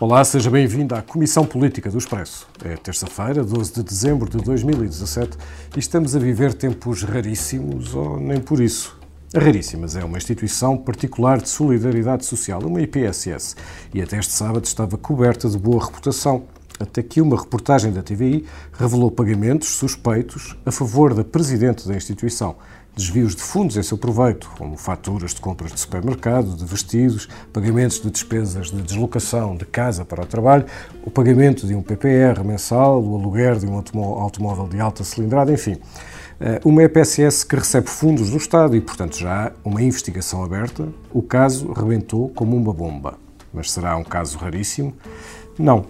Olá, 0.00 0.24
seja 0.24 0.50
bem-vindo 0.50 0.94
à 0.94 1.02
Comissão 1.02 1.44
Política 1.44 1.90
do 1.90 1.98
Expresso. 1.98 2.48
É 2.64 2.74
terça-feira, 2.74 3.44
12 3.44 3.74
de 3.74 3.82
dezembro 3.82 4.30
de 4.30 4.38
2017 4.38 5.36
e 5.76 5.78
estamos 5.78 6.16
a 6.16 6.18
viver 6.18 6.54
tempos 6.54 7.02
raríssimos, 7.02 7.94
ou 7.94 8.18
nem 8.18 8.40
por 8.40 8.62
isso. 8.62 8.98
Raríssimas 9.36 9.96
é 9.96 10.02
uma 10.02 10.16
instituição 10.16 10.78
particular 10.78 11.38
de 11.38 11.50
solidariedade 11.50 12.24
social, 12.24 12.62
uma 12.64 12.80
IPSS, 12.80 13.56
e 13.92 14.00
até 14.00 14.18
este 14.18 14.32
sábado 14.32 14.64
estava 14.64 14.96
coberta 14.96 15.50
de 15.50 15.58
boa 15.58 15.84
reputação, 15.84 16.44
até 16.78 17.02
que 17.02 17.20
uma 17.20 17.38
reportagem 17.38 17.92
da 17.92 18.02
TVI 18.02 18.46
revelou 18.72 19.10
pagamentos 19.10 19.68
suspeitos 19.68 20.56
a 20.64 20.72
favor 20.72 21.12
da 21.12 21.22
presidente 21.22 21.86
da 21.86 21.94
instituição, 21.94 22.56
desvios 22.96 23.34
de 23.34 23.42
fundos 23.42 23.76
em 23.76 23.82
seu 23.82 23.96
proveito, 23.96 24.50
como 24.58 24.76
faturas 24.76 25.32
de 25.34 25.40
compras 25.40 25.72
de 25.72 25.80
supermercado, 25.80 26.56
de 26.56 26.64
vestidos, 26.64 27.28
pagamentos 27.52 28.00
de 28.00 28.10
despesas 28.10 28.70
de 28.70 28.82
deslocação 28.82 29.56
de 29.56 29.64
casa 29.64 30.04
para 30.04 30.22
o 30.22 30.26
trabalho, 30.26 30.66
o 31.04 31.10
pagamento 31.10 31.66
de 31.66 31.74
um 31.74 31.82
PPR 31.82 32.44
mensal, 32.44 33.02
o 33.02 33.16
aluguer 33.16 33.56
de 33.56 33.66
um 33.66 33.74
automóvel 33.74 34.68
de 34.68 34.80
alta 34.80 35.04
cilindrada, 35.04 35.52
enfim. 35.52 35.78
Eh, 36.40 36.58
uma 36.64 36.82
EPSS 36.82 37.44
que 37.44 37.54
recebe 37.54 37.88
fundos 37.90 38.30
do 38.30 38.38
Estado 38.38 38.74
e, 38.74 38.80
portanto, 38.80 39.18
já 39.18 39.48
há 39.48 39.52
uma 39.62 39.82
investigação 39.82 40.42
aberta. 40.42 40.88
O 41.12 41.22
caso 41.22 41.70
rebentou 41.72 42.30
como 42.30 42.56
uma 42.56 42.72
bomba. 42.72 43.18
Mas 43.52 43.70
será 43.70 43.96
um 43.96 44.04
caso 44.04 44.38
raríssimo? 44.38 44.94
Não. 45.58 45.84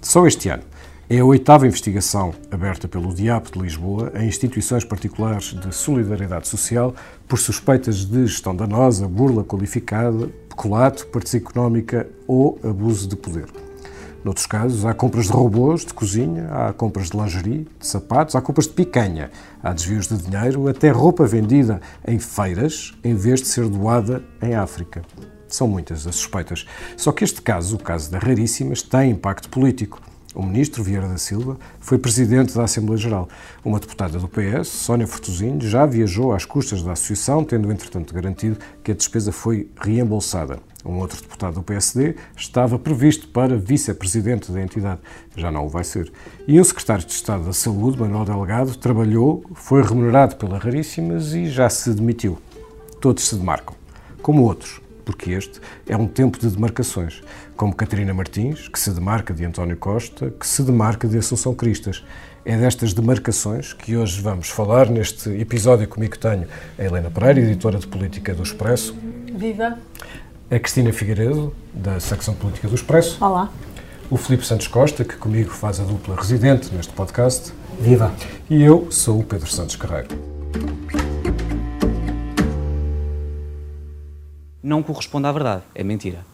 Só 0.00 0.24
este 0.26 0.48
ano. 0.48 0.62
É 1.08 1.20
a 1.20 1.24
oitava 1.24 1.68
investigação 1.68 2.34
aberta 2.50 2.88
pelo 2.88 3.14
DIAP 3.14 3.52
de 3.52 3.60
Lisboa 3.60 4.10
a 4.12 4.24
instituições 4.24 4.84
particulares 4.84 5.54
de 5.54 5.72
solidariedade 5.72 6.48
social 6.48 6.92
por 7.28 7.38
suspeitas 7.38 8.04
de 8.04 8.26
gestão 8.26 8.56
danosa, 8.56 9.06
burla 9.06 9.44
qualificada, 9.44 10.26
peculato, 10.48 11.06
participação 11.06 11.48
económica 11.48 12.08
ou 12.26 12.58
abuso 12.64 13.06
de 13.06 13.14
poder. 13.14 13.46
Noutros 14.24 14.46
casos, 14.46 14.84
há 14.84 14.92
compras 14.92 15.26
de 15.26 15.32
robôs 15.32 15.84
de 15.84 15.94
cozinha, 15.94 16.48
há 16.50 16.72
compras 16.72 17.10
de 17.10 17.16
lingerie, 17.16 17.68
de 17.78 17.86
sapatos, 17.86 18.34
há 18.34 18.40
compras 18.40 18.66
de 18.66 18.72
picanha, 18.72 19.30
há 19.62 19.72
desvios 19.72 20.08
de 20.08 20.16
dinheiro, 20.16 20.66
até 20.66 20.90
roupa 20.90 21.24
vendida 21.24 21.80
em 22.04 22.18
feiras 22.18 22.92
em 23.04 23.14
vez 23.14 23.40
de 23.40 23.46
ser 23.46 23.68
doada 23.68 24.24
em 24.42 24.56
África. 24.56 25.02
São 25.46 25.68
muitas 25.68 26.04
as 26.04 26.16
suspeitas. 26.16 26.66
Só 26.96 27.12
que 27.12 27.22
este 27.22 27.40
caso, 27.40 27.76
o 27.76 27.78
caso 27.78 28.10
da 28.10 28.18
Raríssimas, 28.18 28.82
tem 28.82 29.12
impacto 29.12 29.48
político. 29.48 30.00
O 30.36 30.42
ministro 30.42 30.84
Vieira 30.84 31.08
da 31.08 31.16
Silva 31.16 31.56
foi 31.80 31.96
presidente 31.96 32.54
da 32.54 32.64
Assembleia 32.64 32.98
Geral. 32.98 33.26
Uma 33.64 33.80
deputada 33.80 34.18
do 34.18 34.28
PS, 34.28 34.68
Sónia 34.68 35.06
Fortuzinho, 35.06 35.62
já 35.62 35.86
viajou 35.86 36.30
às 36.30 36.44
custas 36.44 36.82
da 36.82 36.92
associação, 36.92 37.42
tendo 37.42 37.72
entretanto 37.72 38.12
garantido 38.12 38.58
que 38.84 38.92
a 38.92 38.94
despesa 38.94 39.32
foi 39.32 39.70
reembolsada. 39.80 40.58
Um 40.84 40.98
outro 40.98 41.22
deputado 41.22 41.54
do 41.54 41.62
PSD 41.62 42.16
estava 42.36 42.78
previsto 42.78 43.28
para 43.28 43.56
vice-presidente 43.56 44.52
da 44.52 44.60
entidade, 44.60 45.00
já 45.34 45.50
não 45.50 45.64
o 45.64 45.70
vai 45.70 45.84
ser. 45.84 46.12
E 46.46 46.60
um 46.60 46.64
secretário 46.64 47.06
de 47.06 47.12
Estado 47.12 47.44
da 47.44 47.54
Saúde, 47.54 47.98
Manuel 47.98 48.26
Delegado, 48.26 48.76
trabalhou, 48.76 49.42
foi 49.54 49.82
remunerado 49.82 50.36
pela 50.36 50.58
Raríssimas 50.58 51.32
e 51.32 51.48
já 51.48 51.70
se 51.70 51.94
demitiu. 51.94 52.36
Todos 53.00 53.26
se 53.26 53.36
demarcam, 53.36 53.74
como 54.20 54.42
outros 54.42 54.85
porque 55.06 55.30
este 55.30 55.60
é 55.88 55.96
um 55.96 56.06
tempo 56.06 56.38
de 56.38 56.50
demarcações, 56.50 57.22
como 57.56 57.74
Catarina 57.74 58.12
Martins, 58.12 58.68
que 58.68 58.78
se 58.78 58.90
demarca 58.90 59.32
de 59.32 59.44
António 59.44 59.76
Costa, 59.76 60.30
que 60.38 60.46
se 60.46 60.62
demarca 60.62 61.08
de 61.08 61.16
Assunção 61.16 61.54
Cristas. 61.54 62.04
É 62.44 62.56
destas 62.56 62.92
demarcações 62.92 63.72
que 63.72 63.96
hoje 63.96 64.20
vamos 64.20 64.50
falar. 64.50 64.90
Neste 64.90 65.30
episódio 65.30 65.88
comigo 65.88 66.18
tenho 66.18 66.46
a 66.78 66.84
Helena 66.84 67.10
Pereira, 67.10 67.40
editora 67.40 67.78
de 67.78 67.86
Política 67.86 68.34
do 68.34 68.42
Expresso. 68.42 68.94
Viva! 69.32 69.78
A 70.50 70.58
Cristina 70.58 70.92
Figueiredo, 70.92 71.54
da 71.72 71.98
secção 71.98 72.34
Política 72.34 72.68
do 72.68 72.74
Expresso. 72.74 73.24
Olá! 73.24 73.50
O 74.10 74.16
Filipe 74.16 74.44
Santos 74.44 74.68
Costa, 74.68 75.04
que 75.04 75.16
comigo 75.16 75.50
faz 75.50 75.80
a 75.80 75.84
dupla 75.84 76.16
residente 76.16 76.72
neste 76.74 76.92
podcast. 76.92 77.52
Viva! 77.80 78.12
E 78.50 78.62
eu 78.62 78.88
sou 78.90 79.20
o 79.20 79.24
Pedro 79.24 79.48
Santos 79.48 79.76
Carreiro. 79.76 80.08
Não 84.66 84.82
corresponde 84.82 85.28
à 85.28 85.32
verdade. 85.32 85.62
É 85.74 85.84
mentira. 85.84 86.26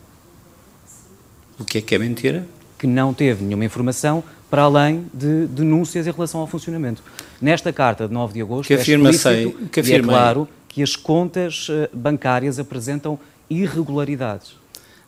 O 1.58 1.64
que 1.64 1.78
é 1.78 1.80
que 1.82 1.94
é 1.94 1.98
mentira? 1.98 2.46
Que 2.78 2.86
não 2.86 3.12
teve 3.12 3.44
nenhuma 3.44 3.64
informação 3.64 4.24
para 4.50 4.62
além 4.62 5.06
de 5.12 5.46
denúncias 5.46 6.06
em 6.06 6.10
relação 6.10 6.40
ao 6.40 6.46
funcionamento. 6.46 7.02
Nesta 7.40 7.72
carta 7.72 8.08
de 8.08 8.14
9 8.14 8.32
de 8.32 8.40
agosto 8.40 8.68
que 8.68 8.74
afirma 8.74 9.10
é 9.10 9.12
sei, 9.12 9.52
que 9.70 9.80
e 9.80 9.92
é 9.92 10.00
claro 10.00 10.48
que 10.66 10.82
as 10.82 10.96
contas 10.96 11.68
eh, 11.70 11.90
bancárias 11.92 12.58
apresentam 12.58 13.18
irregularidades. 13.50 14.54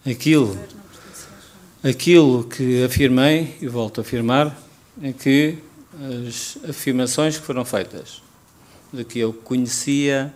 Aquilo, 0.05 0.59
aquilo 1.83 2.45
que 2.45 2.85
afirmei, 2.85 3.57
e 3.61 3.67
volto 3.67 4.01
a 4.01 4.03
afirmar, 4.03 4.55
é 5.03 5.13
que 5.13 5.59
as 6.29 6.59
afirmações 6.69 7.39
que 7.39 7.45
foram 7.45 7.65
feitas, 7.65 8.23
de 8.93 9.03
que 9.03 9.19
eu 9.19 9.33
conhecia 9.33 10.33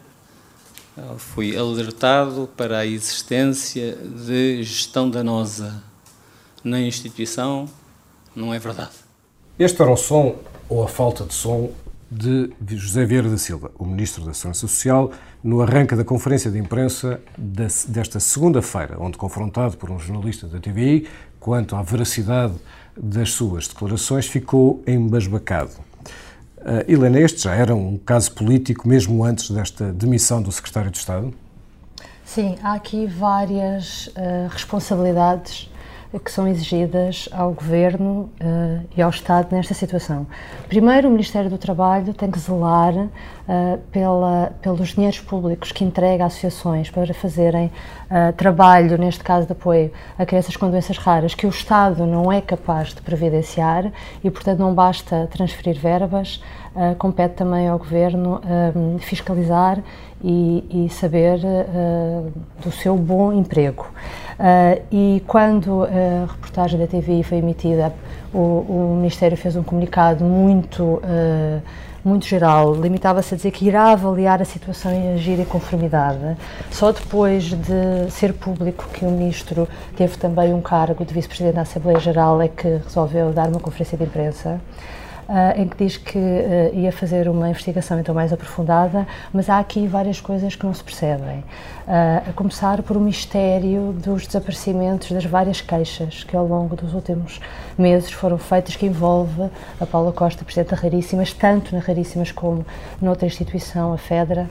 fui 1.19 1.56
alertado 1.56 2.48
para 2.56 2.78
a 2.78 2.86
existência 2.86 3.97
de 3.97 4.62
gestão 4.62 5.09
danosa 5.10 5.82
na 6.62 6.81
instituição, 6.81 7.69
não 8.34 8.53
é 8.53 8.59
verdade. 8.59 8.92
Este 9.58 9.81
era 9.82 9.91
o 9.91 9.97
som, 9.97 10.37
ou 10.69 10.82
a 10.82 10.88
falta 10.88 11.25
de 11.25 11.34
som, 11.34 11.70
de 12.10 12.76
José 12.76 13.04
Vieira 13.04 13.28
da 13.28 13.37
Silva, 13.37 13.70
o 13.78 13.84
Ministro 13.84 14.25
da 14.25 14.32
Segurança 14.32 14.60
Social, 14.60 15.12
no 15.42 15.60
arranque 15.60 15.94
da 15.94 16.04
conferência 16.04 16.50
de 16.50 16.58
imprensa 16.58 17.20
desta 17.37 18.19
segunda-feira, 18.19 18.97
onde, 18.98 19.19
confrontado 19.19 19.76
por 19.76 19.91
um 19.91 19.98
jornalista 19.98 20.47
da 20.47 20.58
TVI 20.58 21.06
quanto 21.38 21.76
à 21.76 21.82
veracidade 21.82 22.54
das 22.97 23.32
suas 23.32 23.69
declarações, 23.69 24.26
ficou 24.26 24.82
embasbacado. 24.87 25.72
Uh, 26.60 26.91
Helena, 26.91 27.20
este 27.20 27.44
já 27.44 27.54
era 27.54 27.74
um 27.74 27.96
caso 27.98 28.32
político 28.32 28.88
mesmo 28.88 29.24
antes 29.24 29.50
desta 29.50 29.92
demissão 29.92 30.42
do 30.42 30.50
secretário 30.50 30.91
de 30.91 30.98
Estado? 30.98 31.32
Sim, 32.24 32.58
há 32.62 32.74
aqui 32.74 33.06
várias 33.06 34.08
uh, 34.08 34.48
responsabilidades 34.50 35.70
que 36.24 36.30
são 36.30 36.48
exigidas 36.48 37.28
ao 37.32 37.52
Governo 37.52 38.30
uh, 38.41 38.86
e 38.96 39.02
ao 39.02 39.10
Estado 39.10 39.54
nesta 39.54 39.74
situação. 39.74 40.26
Primeiro, 40.66 41.08
o 41.08 41.10
Ministério 41.10 41.50
do 41.50 41.58
Trabalho 41.58 42.14
tem 42.14 42.30
que 42.30 42.38
zelar 42.38 42.94
uh, 42.94 43.08
pela, 43.92 44.52
pelos 44.62 44.94
dinheiros 44.94 45.20
públicos 45.20 45.70
que 45.70 45.84
entrega 45.84 46.24
a 46.24 46.28
associações 46.28 46.88
para 46.88 47.12
fazerem 47.12 47.66
uh, 47.66 48.32
trabalho, 48.32 48.96
neste 48.96 49.22
caso 49.22 49.46
de 49.46 49.52
apoio 49.52 49.92
a 50.19 50.24
crianças 50.24 50.56
com 50.56 50.70
doenças 50.70 50.96
raras, 50.96 51.34
que 51.34 51.46
o 51.46 51.50
Estado 51.50 52.06
não 52.06 52.32
é 52.32 52.40
capaz 52.40 52.94
de 52.94 53.02
previdenciar 53.02 53.92
e, 54.25 54.30
portanto, 54.30 54.60
não 54.60 54.72
basta 54.72 55.28
transferir 55.30 55.78
verbas, 55.78 56.42
compete 56.98 57.34
também 57.34 57.66
ao 57.66 57.76
Governo 57.76 58.40
fiscalizar 59.00 59.82
e, 60.22 60.86
e 60.86 60.88
saber 60.90 61.40
do 62.62 62.70
seu 62.70 62.96
bom 62.96 63.32
emprego. 63.32 63.86
Uh, 64.38 64.81
e 64.93 65.22
quando 65.26 65.82
a 65.82 66.31
reportagem 66.31 66.78
da 66.78 66.87
TV 66.87 67.25
foi 67.25 67.38
emitida, 67.38 67.93
o, 68.32 68.38
o 68.38 68.94
Ministério 68.97 69.37
fez 69.37 69.56
um 69.56 69.65
comunicado 69.65 70.25
muito, 70.25 70.84
uh, 70.84 71.60
muito 72.04 72.25
geral, 72.25 72.72
limitava-se 72.72 73.34
a 73.34 73.37
dizer 73.37 73.50
que 73.50 73.66
irá 73.66 73.91
avaliar 73.91 74.41
a 74.41 74.44
situação 74.44 74.93
e 74.93 75.15
agir 75.15 75.41
em 75.41 75.44
conformidade. 75.44 76.37
Só 76.71 76.93
depois 76.93 77.47
de 77.47 78.10
ser 78.10 78.32
público 78.32 78.87
que 78.93 79.04
o 79.04 79.10
Ministro 79.10 79.69
teve 79.97 80.16
também 80.16 80.55
um 80.55 80.60
cargo 80.60 81.05
de 81.05 81.12
Vice-Presidente 81.12 81.56
da 81.56 81.62
Assembleia 81.62 81.99
Geral 81.99 82.41
é 82.41 82.47
que 82.47 82.69
resolveu 82.84 83.32
dar 83.32 83.49
uma 83.49 83.59
conferência 83.59 83.99
de 83.99 84.05
imprensa. 84.05 84.60
Uh, 85.28 85.60
em 85.60 85.69
que 85.69 85.84
diz 85.84 85.99
que 85.99 86.16
uh, 86.16 86.75
ia 86.75 86.91
fazer 86.91 87.28
uma 87.28 87.50
investigação 87.50 88.00
então 88.00 88.15
mais 88.15 88.32
aprofundada, 88.32 89.06
mas 89.31 89.50
há 89.50 89.59
aqui 89.59 89.87
várias 89.87 90.22
coisas 90.22 90.56
que 90.56 90.65
não 90.65 90.72
se 90.72 90.82
percebem. 90.82 91.44
A 91.90 92.32
começar 92.35 92.82
por 92.82 92.99
o 92.99 93.00
mistério 93.00 93.94
dos 93.94 94.26
desaparecimentos 94.26 95.11
das 95.11 95.25
várias 95.25 95.62
queixas 95.62 96.23
que 96.23 96.37
ao 96.37 96.46
longo 96.46 96.76
dos 96.76 96.93
últimos 96.93 97.40
meses 97.79 98.11
foram 98.12 98.37
feitas, 98.37 98.76
que 98.76 98.85
envolve 98.85 99.49
a 99.81 99.87
Paula 99.87 100.12
Costa, 100.12 100.44
Presidente 100.44 100.75
da 100.75 100.76
Raríssimas, 100.76 101.32
tanto 101.32 101.75
na 101.75 101.81
Raríssimas 101.81 102.31
como 102.31 102.67
noutra 103.00 103.26
instituição, 103.26 103.94
a 103.94 103.96
FEDRA. 103.96 104.50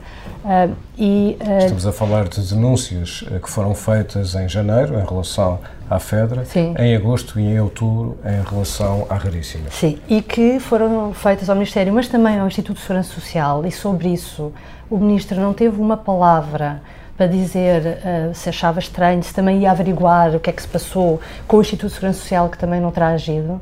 e, 0.98 1.38
Estamos 1.60 1.86
a 1.86 1.92
falar 1.92 2.26
de 2.28 2.40
denúncias 2.40 3.22
que 3.40 3.48
foram 3.48 3.72
feitas 3.72 4.34
em 4.34 4.48
janeiro 4.48 4.98
em 4.98 5.04
relação 5.06 5.60
à 5.88 6.00
FEDRA, 6.00 6.44
Sim. 6.44 6.74
em 6.76 6.96
agosto 6.96 7.38
e 7.38 7.44
em 7.44 7.60
outubro 7.60 8.18
em 8.24 8.50
relação 8.50 9.06
à 9.08 9.14
Raríssimas. 9.14 9.74
Sim, 9.74 10.00
e 10.08 10.20
que 10.20 10.58
foram 10.58 11.14
feitas 11.14 11.48
ao 11.48 11.54
Ministério, 11.54 11.92
mas 11.92 12.08
também 12.08 12.36
ao 12.36 12.48
Instituto 12.48 12.78
de 12.78 12.82
Segurança 12.82 13.12
Social, 13.12 13.64
e 13.64 13.70
sobre 13.70 14.08
isso 14.08 14.52
o 14.90 14.98
Ministro 14.98 15.40
não 15.40 15.54
teve 15.54 15.80
uma 15.80 15.96
palavra 15.96 16.82
para 17.18 17.26
dizer 17.26 17.82
uh, 17.82 18.34
se 18.34 18.48
achava 18.48 18.78
estranho, 18.78 19.20
se 19.24 19.34
também 19.34 19.62
ia 19.62 19.72
averiguar 19.72 20.36
o 20.36 20.40
que 20.40 20.48
é 20.48 20.52
que 20.52 20.62
se 20.62 20.68
passou 20.68 21.20
com 21.48 21.56
o 21.56 21.60
Instituto 21.60 21.88
de 21.88 21.94
Segurança 21.94 22.20
Social, 22.20 22.48
que 22.48 22.56
também 22.56 22.80
não 22.80 22.92
terá 22.92 23.08
agido. 23.08 23.60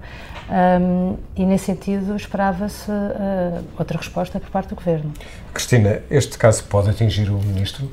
Um, 0.48 1.16
e 1.34 1.44
nesse 1.44 1.64
sentido 1.64 2.14
esperava-se 2.14 2.90
uh, 2.90 3.64
outra 3.78 3.96
resposta 3.96 4.38
por 4.38 4.50
parte 4.50 4.68
do 4.68 4.76
Governo. 4.76 5.10
Cristina, 5.54 6.02
este 6.10 6.36
caso 6.36 6.64
pode 6.64 6.90
atingir 6.90 7.30
o 7.30 7.38
Ministro? 7.38 7.90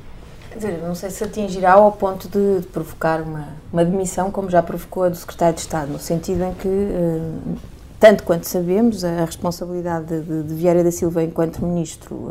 Quer 0.50 0.58
dizer, 0.58 0.82
não 0.86 0.94
sei 0.94 1.10
se 1.10 1.24
atingirá 1.24 1.72
ao 1.72 1.90
ponto 1.90 2.28
de, 2.28 2.60
de 2.60 2.66
provocar 2.66 3.22
uma, 3.22 3.48
uma 3.72 3.84
demissão, 3.84 4.30
como 4.30 4.50
já 4.50 4.62
provocou 4.62 5.04
a 5.04 5.08
do 5.08 5.16
secretário 5.16 5.54
de 5.54 5.62
Estado, 5.62 5.90
no 5.90 5.98
sentido 5.98 6.44
em 6.44 6.54
que, 6.54 6.68
eh, 6.68 7.56
tanto 7.98 8.22
quanto 8.22 8.46
sabemos, 8.46 9.02
a 9.02 9.24
responsabilidade 9.24 10.06
de, 10.06 10.20
de, 10.22 10.42
de 10.44 10.54
Vieira 10.54 10.84
da 10.84 10.92
Silva 10.92 11.24
enquanto 11.24 11.60
ministro 11.64 12.30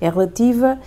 é, 0.00 0.06
é 0.06 0.08
relativa 0.08 0.78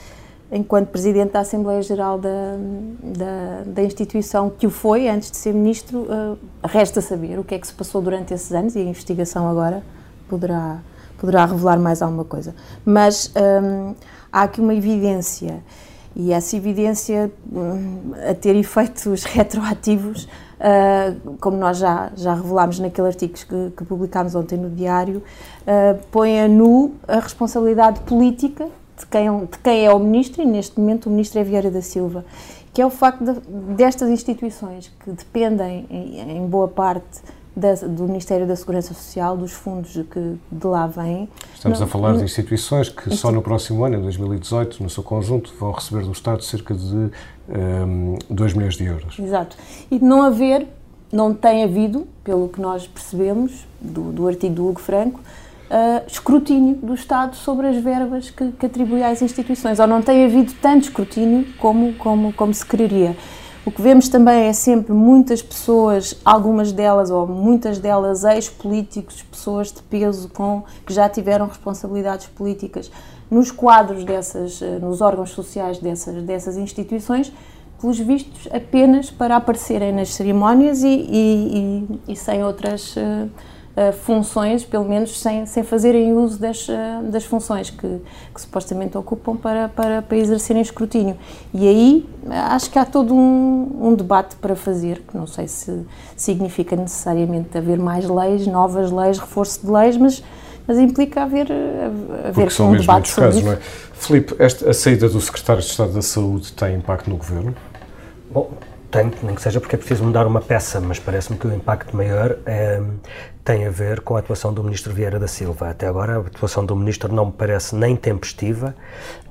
enquanto 0.52 0.90
Presidente 0.90 1.32
da 1.32 1.40
Assembleia 1.40 1.82
Geral 1.82 2.20
da, 2.20 2.58
da, 3.02 3.64
da, 3.66 3.84
instituição 3.84 4.50
que 4.50 4.68
o 4.68 4.70
foi 4.70 5.08
antes 5.08 5.32
de 5.32 5.38
ser 5.38 5.54
Ministro, 5.54 6.00
uh, 6.02 6.38
resta 6.64 7.00
saber 7.00 7.40
o 7.40 7.44
que 7.44 7.56
é 7.56 7.60
que 7.60 7.66
se 7.66 7.74
passou 7.74 8.02
durante 8.02 8.34
esses 8.34 8.52
anos 8.52 8.76
e 8.76 8.80
a 8.80 8.84
investigação 8.84 9.48
agora 9.48 9.82
poderá, 10.28 10.80
poderá 11.18 11.46
revelar 11.46 11.80
mais 11.80 12.02
alguma 12.02 12.26
coisa. 12.26 12.54
Mas 12.84 13.32
um, 13.64 13.96
há 14.32 14.44
aqui 14.44 14.60
uma 14.60 14.76
evidência 14.76 15.64
e 16.14 16.34
essa 16.34 16.58
evidência 16.58 17.32
um, 17.52 18.12
a 18.30 18.34
ter 18.34 18.54
efeitos 18.56 19.24
retroativos, 19.24 20.26
uh, 20.26 21.38
como 21.40 21.56
nós 21.56 21.78
já, 21.78 22.12
já 22.16 22.34
revelámos 22.34 22.80
naquele 22.80 23.08
artigo 23.08 23.34
que, 23.34 23.72
que 23.78 23.86
publicámos 23.86 24.36
ontem 24.36 24.58
no 24.58 24.70
Diário, 24.70 25.24
uh, 25.62 25.98
põe 26.12 26.42
a 26.42 26.48
nu 26.50 26.96
a 27.08 27.20
responsabilidade 27.20 28.02
política 28.02 28.68
de 29.02 29.06
quem, 29.08 29.46
de 29.46 29.58
quem 29.60 29.86
é 29.86 29.94
o 29.94 30.00
ministro, 30.00 30.42
e 30.42 30.46
neste 30.46 30.80
momento 30.80 31.08
o 31.08 31.10
ministro 31.10 31.40
é 31.40 31.44
Vieira 31.44 31.70
da 31.70 31.82
Silva, 31.82 32.26
que 32.74 32.82
é 32.82 32.86
o 32.86 32.90
facto 32.90 33.24
de, 33.24 33.40
destas 33.76 34.10
instituições 34.10 34.92
que 35.04 35.12
dependem 35.12 35.86
em, 35.90 36.38
em 36.38 36.48
boa 36.48 36.68
parte 36.68 37.22
da, 37.56 37.74
do 37.74 38.04
Ministério 38.04 38.48
da 38.48 38.56
Segurança 38.56 38.94
Social, 38.94 39.36
dos 39.36 39.52
fundos 39.52 39.92
que 40.10 40.38
de 40.52 40.68
lá 40.68 40.88
vêm. 40.88 41.28
Estamos 41.54 41.80
não, 41.80 41.86
a 41.86 41.90
falar 41.90 42.12
não, 42.12 42.20
de 42.20 42.24
instituições 42.24 42.90
que 42.90 43.14
só 43.16 43.32
no 43.32 43.42
próximo 43.42 43.84
ano, 43.84 43.98
em 43.98 44.02
2018, 44.02 44.82
no 44.82 44.90
seu 44.90 45.04
conjunto, 45.04 45.54
vão 45.60 45.72
receber 45.72 46.04
do 46.06 46.12
Estado 46.12 46.44
cerca 46.44 46.74
de 46.74 46.96
um, 46.96 48.18
2 48.30 48.54
milhões 48.54 48.76
de 48.76 48.86
euros. 48.86 49.20
Exato. 49.20 49.58
E 49.90 50.00
de 50.00 50.06
não 50.06 50.22
haver, 50.22 50.66
não 51.12 51.34
tem 51.34 51.64
havido, 51.64 52.08
pelo 52.24 52.48
que 52.48 52.62
nós 52.62 52.88
percebemos 52.88 53.66
do, 53.82 54.12
do 54.12 54.28
artigo 54.28 54.56
do 54.56 54.70
Hugo 54.70 54.80
Franco, 54.80 55.20
uh, 55.72 56.04
escrutínio 56.06 56.76
do 56.76 56.94
Estado 56.94 57.36
sobre 57.36 57.68
as 57.68 57.78
verbas 57.78 58.30
que, 58.30 58.52
que, 58.52 58.66
atribui 58.66 59.02
às 59.02 59.22
instituições, 59.22 59.80
ou 59.80 59.88
não 59.88 60.02
tem 60.02 60.26
havido 60.26 60.54
tanto 60.62 60.84
escrutínio 60.84 61.48
como, 61.58 61.94
como, 61.94 62.34
como 62.34 62.54
se 62.54 62.66
quereria. 62.66 63.16
O 63.64 63.72
que 63.72 63.82
vemos 63.82 64.10
também 64.10 64.48
é 64.48 64.54
sempre 64.54 64.92
muitas 64.92 65.42
pessoas, 65.42 66.20
algumas 66.26 66.72
delas 66.72 67.12
ou 67.12 67.28
muitas 67.28 67.78
delas 67.78 68.24
ex-políticos, 68.24 69.22
pessoas 69.22 69.72
de 69.72 69.82
peso 69.84 70.30
com 70.30 70.64
que 70.86 70.92
já 70.92 71.08
tiveram 71.08 71.46
responsabilidades 71.46 72.26
políticas 72.26 72.92
nos 73.30 73.52
quadros 73.52 74.04
dessas, 74.04 74.62
ah, 74.64 74.80
nos 74.80 75.00
órgãos 75.00 75.30
sociais 75.30 75.78
dessas, 75.78 76.24
dessas 76.24 76.58
instituições, 76.58 77.32
pelos 77.80 78.00
vistos 78.00 78.48
apenas 78.52 79.12
para 79.12 79.36
aparecerem 79.36 79.94
nas 79.94 80.10
cerimónias 80.10 80.84
e, 80.84 80.88
e, 80.88 81.88
e, 82.08 82.14
e 82.14 82.16
sem 82.16 82.44
outras 82.44 82.96
uh, 82.96 83.30
uh, 83.76 83.94
funções, 83.94 84.64
pelo 84.64 84.86
menos 84.86 85.20
sem, 85.20 85.46
sem 85.46 85.64
fazerem 85.64 86.14
uso 86.14 86.40
das, 86.40 86.68
uh, 86.68 87.04
das 87.04 87.24
funções 87.24 87.70
que, 87.70 88.02
que, 88.34 88.42
supostamente 88.42 88.98
ocupam 88.98 89.36
para, 89.36 89.70
para, 89.70 90.02
para 90.02 90.18
exercerem 90.18 90.62
escrutínio. 90.62 91.18
E 91.54 91.68
aí 91.68 92.10
acho 92.30 92.70
que 92.70 92.80
há 92.80 92.86
todo 92.86 93.14
um, 93.14 93.88
um 93.88 93.96
debate 93.96 94.36
para 94.36 94.56
fazer, 94.56 95.02
que 95.08 95.18
não 95.18 95.28
sei 95.28 95.48
se 95.48 95.86
significa 96.16 96.76
necessariamente 96.76 97.58
haver 97.58 97.80
mais 97.80 98.08
leis, 98.08 98.48
novas 98.48 98.92
leis, 98.92 99.18
reforço 99.18 99.66
de 99.66 99.72
leis, 99.72 99.98
mas 99.98 100.24
mas 100.68 100.78
implica 100.78 101.24
haver, 101.24 101.48
haver 102.24 102.34
Porque 102.34 102.50
são 102.52 102.70
um 102.70 102.78
debate 102.78 103.10
sobre 103.10 103.30
casos, 103.30 103.42
isso. 103.42 103.50
Não 103.50 103.58
é? 103.58 103.60
Filipe, 103.94 104.36
esta, 104.40 104.70
a 104.70 104.74
saída 104.74 105.10
do 105.10 105.20
Secretário 105.20 105.62
de 105.62 105.68
Estado 105.68 105.92
da 105.92 106.02
Saúde 106.02 106.54
tem 106.54 106.76
impacto 106.76 107.10
no 107.10 107.18
Governo? 107.18 107.56
Bom, 108.32 108.52
tem, 108.90 109.12
nem 109.24 109.36
que 109.36 109.42
seja 109.42 109.60
porque 109.60 109.76
é 109.76 109.78
preciso 109.78 110.04
mudar 110.04 110.28
uma 110.28 110.42
peça, 110.42 110.80
mas 110.82 111.00
parece-me 111.00 111.38
que 111.38 111.48
o 111.48 111.54
impacto 111.54 111.96
maior 111.96 112.38
é, 112.46 112.82
tem 113.44 113.66
a 113.66 113.70
ver 113.72 114.02
com 114.02 114.16
a 114.16 114.20
atuação 114.20 114.54
do 114.54 114.64
Ministro 114.64 114.94
Vieira 114.94 115.20
da 115.20 115.28
Silva. 115.28 115.70
Até 115.70 115.88
agora, 115.88 116.16
a 116.16 116.20
atuação 116.20 116.66
do 116.66 116.76
Ministro 116.76 117.12
não 117.14 117.28
me 117.28 117.32
parece 117.32 117.76
nem 117.76 117.96
tempestiva, 117.96 118.76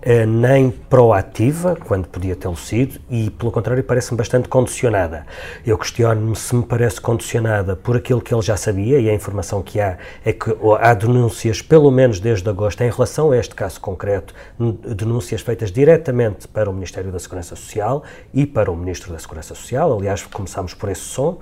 eh, 0.03 0.27
nem 0.27 0.71
proativa, 0.71 1.77
quando 1.77 2.09
podia 2.09 2.35
tê-lo 2.35 2.57
sido, 2.57 3.01
e, 3.09 3.31
pelo 3.31 3.53
contrário, 3.53 3.85
parece-me 3.85 4.19
bastante 4.19 4.49
condicionada. 4.49 5.27
Eu 5.65 5.79
questiono-me 5.79 6.35
se 6.35 6.55
me 6.55 6.65
parece 6.65 7.01
condicionada 7.01 7.77
por 7.77 7.97
aquilo 7.97 8.21
que 8.21 8.35
ele 8.35 8.43
já 8.43 8.57
sabia, 8.57 8.99
e 8.99 9.09
a 9.09 9.15
informação 9.15 9.63
que 9.63 9.81
há 9.81 9.97
é 10.25 10.33
que 10.33 10.57
há 10.81 10.95
denúncias, 10.95 11.63
pelo 11.63 11.91
menos 11.91 12.19
desde 12.19 12.49
agosto, 12.49 12.81
em 12.83 12.91
relação 12.91 13.31
a 13.31 13.37
este 13.37 13.55
caso 13.55 13.81
concreto, 13.81 14.35
denúncias 14.59 15.41
feitas 15.41 15.71
diretamente 15.71 16.49
para 16.49 16.69
o 16.69 16.73
Ministério 16.73 17.13
da 17.13 17.19
Segurança 17.19 17.55
Social 17.55 18.03
e 18.35 18.45
para 18.45 18.71
o 18.73 18.77
Ministro 18.77 19.13
da 19.13 19.19
Segurança 19.19 19.55
Social. 19.55 19.97
Aliás, 19.97 20.23
começámos 20.25 20.75
por 20.75 20.89
esse 20.89 21.03
som. 21.03 21.39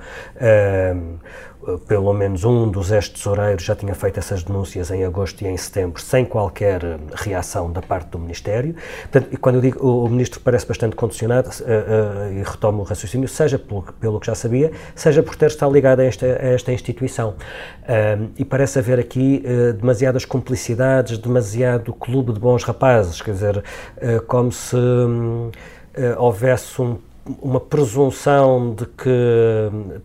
Pelo 1.87 2.13
menos 2.13 2.45
um 2.45 2.69
dos 2.69 2.91
ex-tesoureiros 2.91 3.65
já 3.65 3.75
tinha 3.75 3.95
feito 3.95 4.19
essas 4.19 4.43
denúncias 4.43 4.91
em 4.91 5.05
agosto 5.05 5.43
e 5.43 5.47
em 5.47 5.57
setembro, 5.57 6.01
sem 6.01 6.25
qualquer 6.25 6.83
eh, 6.85 6.99
reação 7.15 7.71
da 7.71 7.83
parte 7.83 8.09
do 8.11 8.19
Ministério. 8.19 8.75
Portanto, 9.11 9.39
quando 9.41 9.57
eu 9.57 9.61
digo 9.61 9.85
o, 9.85 10.05
o 10.05 10.09
Ministro 10.09 10.41
parece 10.41 10.67
bastante 10.67 10.95
condicionado, 10.97 11.49
uh, 11.49 12.31
uh, 12.31 12.33
e 12.33 12.43
retomo 12.43 12.81
o 12.81 12.85
raciocínio, 12.85 13.29
seja 13.29 13.59
pelo, 13.59 13.83
pelo, 14.01 14.21
que 14.21 14.27
já 14.27 14.35
sabia, 14.35 14.73
seja 14.95 15.23
por 15.23 15.37
ter 15.37 15.47
estado 15.47 15.73
ligado 15.73 16.01
a 16.01 16.05
esta, 16.05 16.27
a 16.27 16.49
esta 16.49 16.73
instituição. 16.73 17.31
Uh, 17.83 18.31
e 18.39 18.45
parece 18.45 18.79
haver 18.79 18.99
aqui 18.99 19.43
demasiadas 19.79 20.25
cumplicidades, 20.25 21.19
demasiado 21.19 21.93
clube 21.93 22.33
de 22.33 22.41
bons 22.41 22.63
rapazes, 22.65 23.21
quer 23.21 23.33
dizer, 23.33 23.65
como 24.27 24.53
se 24.53 24.77
um, 24.77 25.51
houvesse 26.19 26.81
um 26.81 26.99
uma 27.41 27.61
presunção 27.61 28.75
de 28.75 28.87
que, 28.87 29.11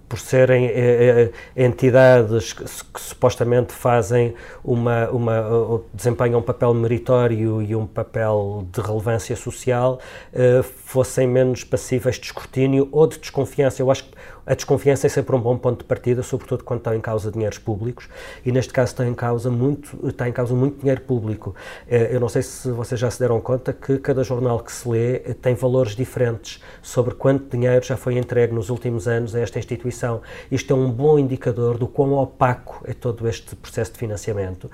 por 0.09 0.19
serem 0.19 0.65
eh, 0.65 1.31
eh, 1.55 1.65
entidades 1.65 2.53
que, 2.53 2.63
que, 2.63 3.01
supostamente 3.01 3.71
fazem 3.71 4.33
uma, 4.63 5.09
uma, 5.09 5.81
desempenham 5.93 6.39
um 6.39 6.43
papel 6.43 6.73
meritório 6.73 7.61
e 7.61 7.75
um 7.75 7.85
papel 7.85 8.67
de 8.71 8.81
relevância 8.81 9.35
social, 9.35 9.99
eh, 10.33 10.61
fossem 10.63 11.27
menos 11.27 11.63
passíveis 11.63 12.17
de 12.17 12.25
escrutínio 12.25 12.89
ou 12.91 13.07
de 13.07 13.17
desconfiança. 13.17 13.81
Eu 13.81 13.89
acho 13.89 14.03
que 14.05 14.11
a 14.45 14.53
desconfiança 14.53 15.07
é 15.07 15.09
sempre 15.09 15.35
um 15.35 15.39
bom 15.39 15.57
ponto 15.57 15.79
de 15.79 15.85
partida, 15.85 16.21
sobretudo 16.23 16.63
quando 16.63 16.79
estão 16.79 16.93
em 16.93 17.01
causa 17.01 17.31
dinheiros 17.31 17.57
públicos, 17.57 18.09
e 18.45 18.51
neste 18.51 18.73
caso 18.73 18.91
está 18.91 19.05
em 19.05 19.13
causa 19.13 19.49
muito, 19.49 20.07
está 20.07 20.27
em 20.27 20.31
causa 20.31 20.53
muito 20.53 20.79
dinheiro 20.79 21.01
público. 21.01 21.55
Eu 21.87 22.19
não 22.19 22.27
sei 22.27 22.41
se 22.41 22.69
vocês 22.71 22.99
já 22.99 23.09
se 23.09 23.19
deram 23.19 23.39
conta 23.39 23.71
que 23.71 23.97
cada 23.97 24.23
jornal 24.23 24.59
que 24.59 24.71
se 24.71 24.87
lê 24.87 25.19
tem 25.41 25.55
valores 25.55 25.95
diferentes 25.95 26.61
sobre 26.81 27.13
quanto 27.13 27.55
dinheiro 27.55 27.85
já 27.85 27.95
foi 27.95 28.17
entregue 28.17 28.53
nos 28.53 28.69
últimos 28.69 29.07
anos 29.07 29.35
a 29.35 29.39
esta 29.39 29.59
instituição. 29.59 30.21
Isto 30.51 30.73
é 30.73 30.75
um 30.75 30.91
bom 30.91 31.17
indicador 31.17 31.77
do 31.77 31.87
quão 31.87 32.13
opaco 32.13 32.83
é 32.85 32.93
todo 32.93 33.27
este 33.27 33.55
processo 33.55 33.93
de 33.93 33.99
financiamento, 33.99 34.69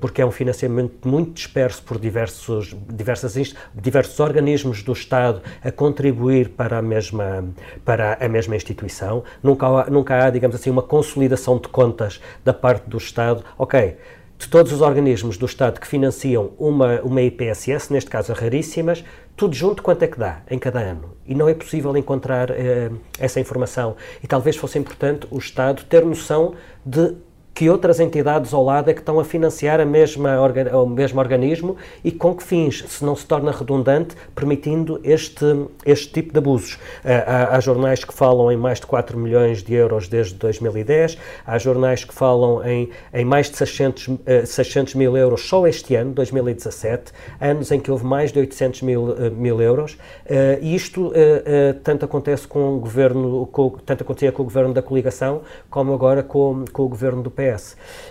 porque 0.00 0.22
é 0.22 0.26
um 0.26 0.30
financiamento 0.30 1.08
muito 1.08 1.32
disperso 1.32 1.82
por 1.82 1.98
diversos, 1.98 2.76
diversas, 2.88 3.54
diversos 3.74 4.20
organismos 4.20 4.82
do 4.82 4.92
Estado 4.92 5.42
a 5.62 5.72
contribuir 5.72 6.50
para 6.50 6.78
a 6.78 6.82
mesma, 6.82 7.44
para 7.84 8.14
a 8.20 8.28
mesma 8.28 8.54
instituição. 8.54 8.99
Nunca 9.42 9.66
há, 9.66 9.90
nunca 9.90 10.24
há, 10.24 10.30
digamos 10.30 10.56
assim, 10.56 10.70
uma 10.70 10.82
consolidação 10.82 11.58
de 11.58 11.68
contas 11.68 12.20
da 12.44 12.52
parte 12.52 12.88
do 12.88 12.96
Estado. 12.96 13.44
Ok, 13.58 13.96
de 14.40 14.48
todos 14.48 14.72
os 14.72 14.80
organismos 14.80 15.36
do 15.36 15.44
Estado 15.44 15.78
que 15.78 15.86
financiam 15.86 16.52
uma, 16.58 17.00
uma 17.02 17.20
IPSS, 17.20 17.92
neste 17.92 18.08
caso 18.08 18.32
raríssimas, 18.32 19.04
tudo 19.36 19.54
junto 19.54 19.82
quanto 19.82 20.02
é 20.02 20.06
que 20.08 20.18
dá 20.18 20.40
em 20.50 20.58
cada 20.58 20.80
ano. 20.80 21.14
E 21.26 21.34
não 21.34 21.46
é 21.46 21.52
possível 21.52 21.94
encontrar 21.94 22.50
eh, 22.50 22.90
essa 23.18 23.38
informação. 23.38 23.96
E 24.22 24.26
talvez 24.26 24.56
fosse 24.56 24.78
importante 24.78 25.26
o 25.30 25.36
Estado 25.36 25.84
ter 25.84 26.06
noção 26.06 26.54
de 26.84 27.14
que 27.60 27.68
outras 27.68 28.00
entidades 28.00 28.54
ao 28.54 28.64
lado 28.64 28.88
é 28.88 28.94
que 28.94 29.00
estão 29.00 29.20
a 29.20 29.24
financiar 29.24 29.80
a 29.80 29.84
mesma, 29.84 30.40
o 30.82 30.86
mesmo 30.86 31.20
organismo 31.20 31.76
e 32.02 32.10
com 32.10 32.34
que 32.34 32.42
fins, 32.42 32.82
se 32.88 33.04
não 33.04 33.14
se 33.14 33.26
torna 33.26 33.52
redundante, 33.52 34.16
permitindo 34.34 34.98
este, 35.04 35.44
este 35.84 36.10
tipo 36.10 36.32
de 36.32 36.38
abusos. 36.38 36.78
Há, 37.04 37.54
há, 37.54 37.60
jornais 37.60 38.02
que 38.02 38.14
falam 38.14 38.50
em 38.50 38.56
mais 38.56 38.80
de 38.80 38.86
4 38.86 39.18
milhões 39.18 39.62
de 39.62 39.74
euros 39.74 40.08
desde 40.08 40.36
2010, 40.36 41.18
há 41.46 41.58
jornais 41.58 42.02
que 42.02 42.14
falam 42.14 42.66
em, 42.66 42.88
em 43.12 43.26
mais 43.26 43.50
de 43.50 43.58
600, 43.58 44.08
600 44.46 44.94
mil 44.94 45.14
euros 45.14 45.46
só 45.46 45.66
este 45.66 45.94
ano, 45.94 46.12
2017, 46.12 47.12
anos 47.38 47.70
em 47.70 47.78
que 47.78 47.90
houve 47.90 48.06
mais 48.06 48.32
de 48.32 48.38
800 48.38 48.80
mil, 48.80 49.14
eh, 49.18 49.28
mil 49.28 49.60
euros, 49.60 49.98
eh, 50.24 50.58
e 50.62 50.74
isto 50.74 51.12
eh, 51.14 51.74
tanto 51.84 52.06
acontece 52.06 52.48
com 52.48 52.76
o 52.76 52.80
governo, 52.80 53.46
com, 53.52 53.68
tanto 53.84 54.02
acontecia 54.02 54.32
com 54.32 54.40
o 54.40 54.46
governo 54.46 54.72
da 54.72 54.80
coligação, 54.80 55.42
como 55.68 55.92
agora 55.92 56.22
com, 56.22 56.64
com 56.72 56.84
o 56.84 56.88
governo 56.88 57.22
do 57.22 57.30
PS. 57.30 57.49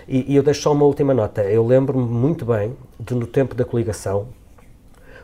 E, 0.08 0.32
e 0.32 0.36
eu 0.36 0.42
deixo 0.42 0.62
só 0.62 0.72
uma 0.72 0.84
última 0.84 1.14
nota. 1.14 1.42
Eu 1.42 1.66
lembro-me 1.66 2.04
muito 2.04 2.44
bem 2.44 2.76
de, 2.98 3.14
no 3.14 3.26
tempo 3.26 3.54
da 3.54 3.64
coligação, 3.64 4.28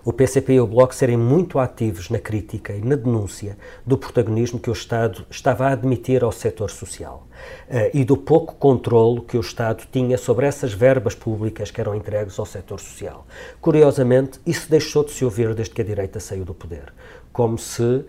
o 0.07 0.13
PCP 0.13 0.53
e 0.53 0.61
o 0.61 0.69
Bloco 0.69 0.95
serem 0.95 1.17
muito 1.17 1.59
ativos 1.59 2.11
na 2.11 2.21
crítica 2.21 2.73
e 2.73 2.81
na 2.81 2.95
denúncia 2.95 3.59
do 3.85 3.99
protagonismo 3.99 4.61
que 4.61 4.71
o 4.71 4.73
Estado 4.73 5.27
estava 5.29 5.67
a 5.67 5.73
admitir 5.73 6.23
ao 6.23 6.31
setor 6.31 6.71
social 6.71 7.27
uh, 7.69 7.91
e 7.93 8.05
do 8.05 8.17
pouco 8.17 8.55
controlo 8.55 9.23
que 9.23 9.37
o 9.37 9.41
Estado 9.41 9.83
tinha 9.91 10.17
sobre 10.17 10.47
essas 10.47 10.73
verbas 10.73 11.17
públicas 11.17 11.73
que 11.73 11.81
eram 11.81 11.93
entregues 11.93 12.39
ao 12.39 12.47
setor 12.47 12.79
social. 12.79 13.27
Curiosamente, 13.61 14.39
isso 14.47 14.71
deixou 14.71 15.03
de 15.03 15.11
se 15.11 15.25
ouvir 15.25 15.53
desde 15.57 15.75
que 15.75 15.83
a 15.83 15.85
direita 15.85 16.21
saiu 16.21 16.45
do 16.45 16.55
poder, 16.55 16.95
como 17.33 17.59
se 17.59 17.83
uh, 17.83 18.07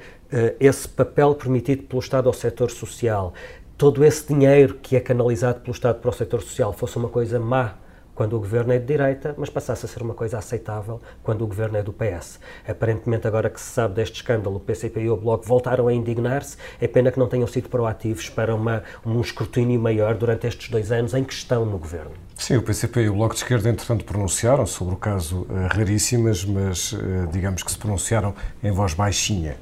esse 0.60 0.88
papel 0.88 1.34
permitido 1.34 1.82
pelo 1.82 2.00
Estado 2.00 2.30
ao 2.30 2.34
setor 2.34 2.70
social, 2.70 3.34
todo 3.78 4.04
esse 4.04 4.28
dinheiro 4.28 4.80
que 4.82 4.96
é 4.96 5.00
canalizado 5.00 5.62
pelo 5.62 5.72
Estado 5.72 6.00
para 6.00 6.10
o 6.10 6.14
setor 6.14 6.42
social 6.42 6.74
fosse 6.74 6.98
uma 6.98 7.10
coisa 7.10 7.40
má 7.40 7.76
quando 8.16 8.36
o 8.36 8.40
governo 8.40 8.74
é 8.74 8.80
de 8.80 8.86
direita, 8.86 9.36
mas 9.38 9.48
passasse 9.48 9.86
a 9.86 9.88
ser 9.88 10.02
uma 10.02 10.16
coisa 10.16 10.40
aceitável 10.40 11.00
quando 11.22 11.44
o 11.44 11.48
governo 11.48 11.78
é 11.78 11.84
do 11.84 11.94
PS. 11.94 12.40
Aparentemente, 12.68 13.28
agora 13.28 13.48
que 13.48 13.62
se 13.62 13.68
sabe 13.68 13.94
deste 13.94 14.16
escândalo, 14.16 14.56
o 14.56 14.60
PCP 14.60 15.02
e 15.02 15.10
o 15.12 15.16
Bloco 15.16 15.46
voltaram 15.46 15.88
a 15.88 15.94
indignar-se. 15.94 16.58
É 16.82 16.88
pena 16.88 17.12
que 17.12 17.20
não 17.20 17.28
tenham 17.28 17.46
sido 17.46 17.70
proativos 17.70 18.28
para 18.28 18.56
uma, 18.56 18.82
um 19.06 19.22
escrutínio 19.22 19.80
maior 19.80 20.16
durante 20.16 20.48
estes 20.48 20.68
dois 20.68 20.92
anos 20.92 21.14
em 21.14 21.24
que 21.24 21.32
estão 21.32 21.64
no 21.64 21.78
governo. 21.78 22.10
Sim, 22.36 22.58
o 22.58 22.64
PCP 22.64 23.02
e 23.02 23.10
o 23.10 23.14
Bloco 23.14 23.36
de 23.36 23.42
Esquerda, 23.42 23.70
entretanto, 23.70 24.04
pronunciaram 24.04 24.66
sobre 24.66 24.96
o 24.96 24.98
caso 24.98 25.42
uh, 25.42 25.68
Raríssimas, 25.70 26.44
mas 26.44 26.94
uh, 26.94 27.28
digamos 27.32 27.62
que 27.62 27.72
se 27.72 27.78
pronunciaram 27.78 28.34
em 28.64 28.72
voz 28.72 28.96
baixinha. 28.96 29.58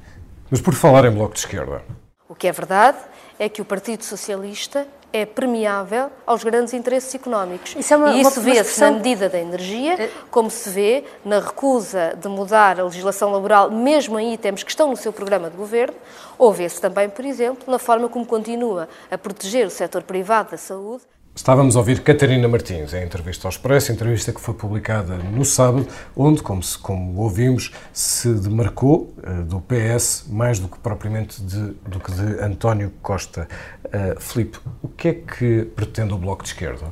Mas 0.50 0.62
por 0.62 0.74
falar 0.74 1.04
em 1.04 1.12
Bloco 1.12 1.34
de 1.34 1.42
Esquerda. 1.42 1.82
O 2.30 2.34
que 2.34 2.48
é 2.48 2.54
verdade 2.54 2.98
é 3.40 3.50
que 3.50 3.62
o 3.62 3.66
Partido 3.66 4.04
Socialista 4.04 4.88
é 5.14 5.26
permeável 5.26 6.10
aos 6.28 6.44
grandes 6.44 6.74
interesses 6.74 7.16
económicos. 7.16 7.74
Isso 7.78 7.94
é 7.94 7.98
uma, 7.98 8.12
e 8.14 8.22
isso 8.22 8.42
vê-se 8.42 8.82
na 8.82 8.92
medida 8.92 9.30
da 9.30 9.40
energia, 9.40 9.94
é- 9.94 10.10
como 10.30 10.50
se 10.52 10.70
vê 10.70 11.06
na 11.24 11.40
recusa 11.40 12.18
de 12.22 12.28
mudar 12.28 12.80
a 12.80 12.84
legislação 12.84 13.32
laboral, 13.32 13.72
mesmo 13.72 14.20
em 14.20 14.34
itens 14.34 14.62
que 14.62 14.70
estão 14.70 14.90
no 14.90 14.98
seu 14.98 15.14
programa 15.14 15.50
de 15.50 15.56
governo, 15.56 15.96
ou 16.38 16.52
vê-se 16.52 16.82
também, 16.82 17.08
por 17.10 17.24
exemplo, 17.24 17.64
na 17.72 17.80
forma 17.80 18.10
como 18.10 18.26
continua 18.26 18.90
a 19.10 19.18
proteger 19.18 19.66
o 19.66 19.70
setor 19.70 20.04
privado 20.04 20.52
da 20.52 20.58
saúde 20.58 21.04
Estávamos 21.36 21.76
a 21.76 21.80
ouvir 21.80 22.00
Catarina 22.00 22.48
Martins 22.48 22.94
em 22.94 23.04
entrevista 23.04 23.46
ao 23.46 23.50
Expresso, 23.50 23.92
entrevista 23.92 24.32
que 24.32 24.40
foi 24.40 24.54
publicada 24.54 25.18
no 25.18 25.44
sábado, 25.44 25.86
onde, 26.16 26.42
como, 26.42 26.64
se, 26.64 26.78
como 26.78 27.20
ouvimos, 27.22 27.74
se 27.92 28.34
demarcou 28.34 29.14
uh, 29.18 29.44
do 29.44 29.60
PS 29.60 30.28
mais 30.30 30.60
do 30.60 30.70
que 30.70 30.80
propriamente 30.80 31.42
de, 31.42 31.74
do 31.86 32.00
que 32.00 32.10
de 32.14 32.42
António 32.42 32.90
Costa. 33.02 33.50
Uh, 33.84 34.20
Filipe, 34.20 34.60
o 34.82 34.88
que 34.88 35.10
é 35.10 35.14
que 35.14 35.66
pretende 35.76 36.14
o 36.14 36.18
Bloco 36.18 36.42
de 36.42 36.50
Esquerda? 36.50 36.86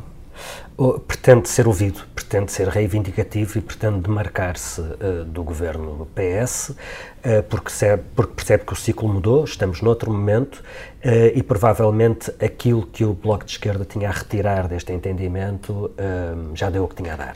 Pretende 1.08 1.50
ser 1.50 1.68
ouvido, 1.68 2.02
pretende 2.16 2.52
ser 2.52 2.68
reivindicativo 2.68 3.60
e 3.60 3.62
pretende 3.62 4.00
demarcar-se 4.02 4.82
uh, 4.82 5.24
do 5.26 5.44
governo 5.44 6.08
PS, 6.16 6.70
uh, 6.70 7.44
porque, 7.48 7.66
percebe, 7.66 8.04
porque 8.16 8.34
percebe 8.34 8.66
que 8.66 8.74
o 8.74 8.76
ciclo 8.76 9.08
mudou, 9.08 9.44
estamos 9.44 9.82
noutro 9.82 10.12
momento 10.12 10.56
uh, 10.56 11.32
e 11.36 11.44
provavelmente 11.44 12.34
aquilo 12.44 12.88
que 12.88 13.06
o 13.06 13.14
Bloco 13.14 13.46
de 13.46 13.52
Esquerda 13.52 13.86
tinha 13.86 14.10
a 14.10 14.12
retirar 14.12 14.68
deste 14.68 14.92
entendimento 14.92 15.92
já 16.54 16.70
deu 16.70 16.84
o 16.84 16.88
que 16.88 16.96
tinha 16.96 17.14
a 17.14 17.16
dar. 17.16 17.36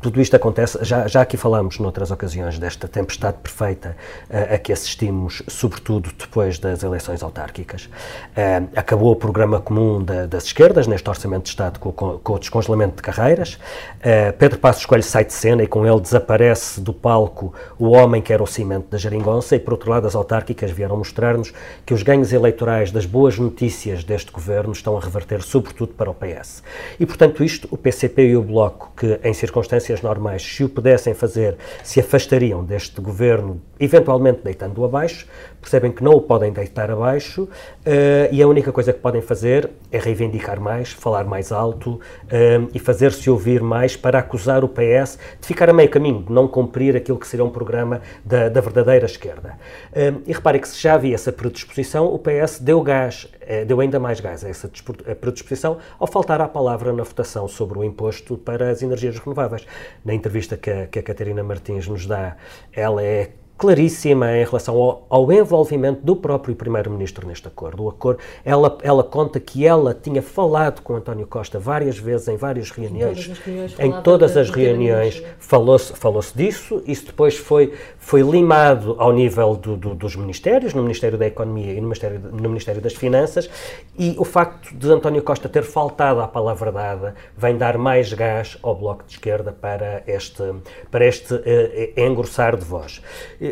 tudo 0.00 0.20
isto 0.20 0.36
acontece, 0.36 0.78
já, 0.82 1.06
já 1.06 1.22
aqui 1.22 1.36
falamos 1.36 1.78
noutras 1.78 2.10
ocasiões 2.10 2.58
desta 2.58 2.86
tempestade 2.86 3.38
perfeita 3.42 3.96
a 4.30 4.58
que 4.58 4.72
assistimos, 4.72 5.42
sobretudo 5.48 6.10
depois 6.18 6.58
das 6.58 6.82
eleições 6.82 7.22
autárquicas. 7.22 7.88
acabou 8.76 9.12
o 9.12 9.16
programa 9.16 9.60
comum 9.60 10.02
da, 10.02 10.26
das 10.26 10.44
esquerdas, 10.44 10.86
neste 10.86 11.08
Orçamento 11.08 11.44
de 11.44 11.50
Estado 11.50 11.78
com, 11.78 11.92
com 11.92 12.27
com 12.28 12.34
o 12.34 12.38
descongelamento 12.38 12.96
de 12.96 13.02
carreiras. 13.02 13.54
Uh, 13.54 14.36
Pedro 14.38 14.58
Passos 14.58 14.84
Coelho 14.84 15.02
sai 15.02 15.24
de 15.24 15.32
cena 15.32 15.62
e 15.62 15.66
com 15.66 15.86
ele 15.86 15.98
desaparece 15.98 16.78
do 16.78 16.92
palco 16.92 17.54
o 17.78 17.88
homem 17.88 18.20
que 18.20 18.34
era 18.34 18.42
o 18.42 18.46
cimento 18.46 18.90
da 18.90 18.98
geringonça 18.98 19.56
e, 19.56 19.58
por 19.58 19.72
outro 19.72 19.90
lado, 19.90 20.06
as 20.06 20.14
autárquicas 20.14 20.70
vieram 20.70 20.98
mostrar-nos 20.98 21.54
que 21.86 21.94
os 21.94 22.02
ganhos 22.02 22.30
eleitorais 22.30 22.92
das 22.92 23.06
boas 23.06 23.38
notícias 23.38 24.04
deste 24.04 24.30
governo 24.30 24.72
estão 24.72 24.94
a 24.94 25.00
reverter 25.00 25.40
sobretudo 25.40 25.94
para 25.94 26.10
o 26.10 26.14
PS. 26.14 26.62
E, 27.00 27.06
portanto, 27.06 27.42
isto, 27.42 27.66
o 27.70 27.78
PCP 27.78 28.26
e 28.26 28.36
o 28.36 28.42
Bloco, 28.42 28.92
que 28.94 29.18
em 29.24 29.32
circunstâncias 29.32 30.02
normais, 30.02 30.42
se 30.42 30.62
o 30.62 30.68
pudessem 30.68 31.14
fazer, 31.14 31.56
se 31.82 31.98
afastariam 31.98 32.62
deste 32.62 33.00
governo, 33.00 33.58
eventualmente 33.80 34.40
deitando-o 34.44 34.84
abaixo, 34.84 35.26
percebem 35.68 35.92
que 35.92 36.02
não 36.02 36.12
o 36.12 36.20
podem 36.22 36.50
deitar 36.50 36.90
abaixo 36.90 37.42
uh, 37.42 37.48
e 38.32 38.42
a 38.42 38.48
única 38.48 38.72
coisa 38.72 38.90
que 38.90 39.00
podem 39.00 39.20
fazer 39.20 39.68
é 39.92 39.98
reivindicar 39.98 40.58
mais, 40.58 40.92
falar 40.92 41.24
mais 41.24 41.52
alto 41.52 41.90
uh, 41.90 42.00
e 42.72 42.78
fazer-se 42.78 43.28
ouvir 43.28 43.60
mais 43.62 43.94
para 43.94 44.18
acusar 44.18 44.64
o 44.64 44.68
PS 44.68 45.18
de 45.38 45.46
ficar 45.46 45.68
a 45.68 45.72
meio 45.74 45.90
caminho, 45.90 46.22
de 46.22 46.32
não 46.32 46.48
cumprir 46.48 46.96
aquilo 46.96 47.18
que 47.18 47.26
seria 47.26 47.44
um 47.44 47.50
programa 47.50 48.00
da, 48.24 48.48
da 48.48 48.62
verdadeira 48.62 49.04
esquerda. 49.04 49.58
Uh, 49.92 50.22
e 50.26 50.32
repare 50.32 50.58
que 50.58 50.68
se 50.68 50.80
já 50.80 50.94
havia 50.94 51.14
essa 51.14 51.30
predisposição, 51.30 52.06
o 52.06 52.18
PS 52.18 52.60
deu 52.60 52.80
gás, 52.80 53.28
deu 53.66 53.80
ainda 53.80 54.00
mais 54.00 54.20
gás 54.20 54.44
a 54.44 54.48
essa 54.48 54.70
predisposição 55.20 55.78
ao 55.98 56.06
faltar 56.06 56.40
à 56.40 56.48
palavra 56.48 56.92
na 56.92 57.02
votação 57.02 57.46
sobre 57.46 57.78
o 57.78 57.84
imposto 57.84 58.38
para 58.38 58.70
as 58.70 58.82
energias 58.82 59.18
renováveis. 59.18 59.66
Na 60.04 60.14
entrevista 60.14 60.56
que 60.56 60.70
a, 60.70 60.86
que 60.86 60.98
a 60.98 61.02
Catarina 61.02 61.42
Martins 61.42 61.86
nos 61.86 62.06
dá, 62.06 62.36
ela 62.72 63.02
é 63.02 63.30
claríssima 63.58 64.36
em 64.36 64.44
relação 64.44 64.76
ao, 64.76 65.06
ao 65.10 65.32
envolvimento 65.32 66.00
do 66.02 66.14
próprio 66.14 66.54
Primeiro-Ministro 66.54 67.26
neste 67.26 67.48
acordo. 67.48 67.82
O 67.82 67.88
acordo 67.88 68.20
ela, 68.44 68.78
ela 68.82 69.02
conta 69.02 69.40
que 69.40 69.66
ela 69.66 69.92
tinha 69.92 70.22
falado 70.22 70.80
com 70.80 70.94
António 70.94 71.26
Costa 71.26 71.58
várias 71.58 71.98
vezes, 71.98 72.28
em 72.28 72.36
várias 72.36 72.70
reuniões. 72.70 73.30
Em 73.78 74.00
todas 74.02 74.36
as 74.36 74.48
reuniões, 74.48 75.22
falou-se 75.38 75.92
falou 75.94 76.22
disso. 76.34 76.82
Isso 76.86 77.06
depois 77.06 77.36
foi, 77.36 77.74
foi 77.98 78.22
limado 78.22 78.94
ao 78.98 79.12
nível 79.12 79.56
do, 79.56 79.76
do, 79.76 79.94
dos 79.94 80.14
ministérios, 80.14 80.72
no 80.72 80.82
Ministério 80.82 81.18
da 81.18 81.26
Economia 81.26 81.72
e 81.72 81.76
no 81.80 81.88
Ministério, 81.88 82.20
no 82.20 82.48
Ministério 82.48 82.80
das 82.80 82.94
Finanças. 82.94 83.50
E 83.98 84.14
o 84.18 84.24
facto 84.24 84.72
de 84.74 84.88
António 84.90 85.22
Costa 85.22 85.48
ter 85.48 85.64
faltado 85.64 86.20
à 86.20 86.28
palavra 86.28 86.70
dada 86.70 87.14
vem 87.36 87.56
dar 87.56 87.76
mais 87.76 88.12
gás 88.12 88.56
ao 88.62 88.76
Bloco 88.76 89.04
de 89.04 89.14
Esquerda 89.14 89.52
para 89.52 90.04
este, 90.06 90.42
para 90.90 91.04
este 91.04 91.34
uh, 91.34 91.40
engrossar 91.96 92.56
de 92.56 92.64
voz. 92.64 93.02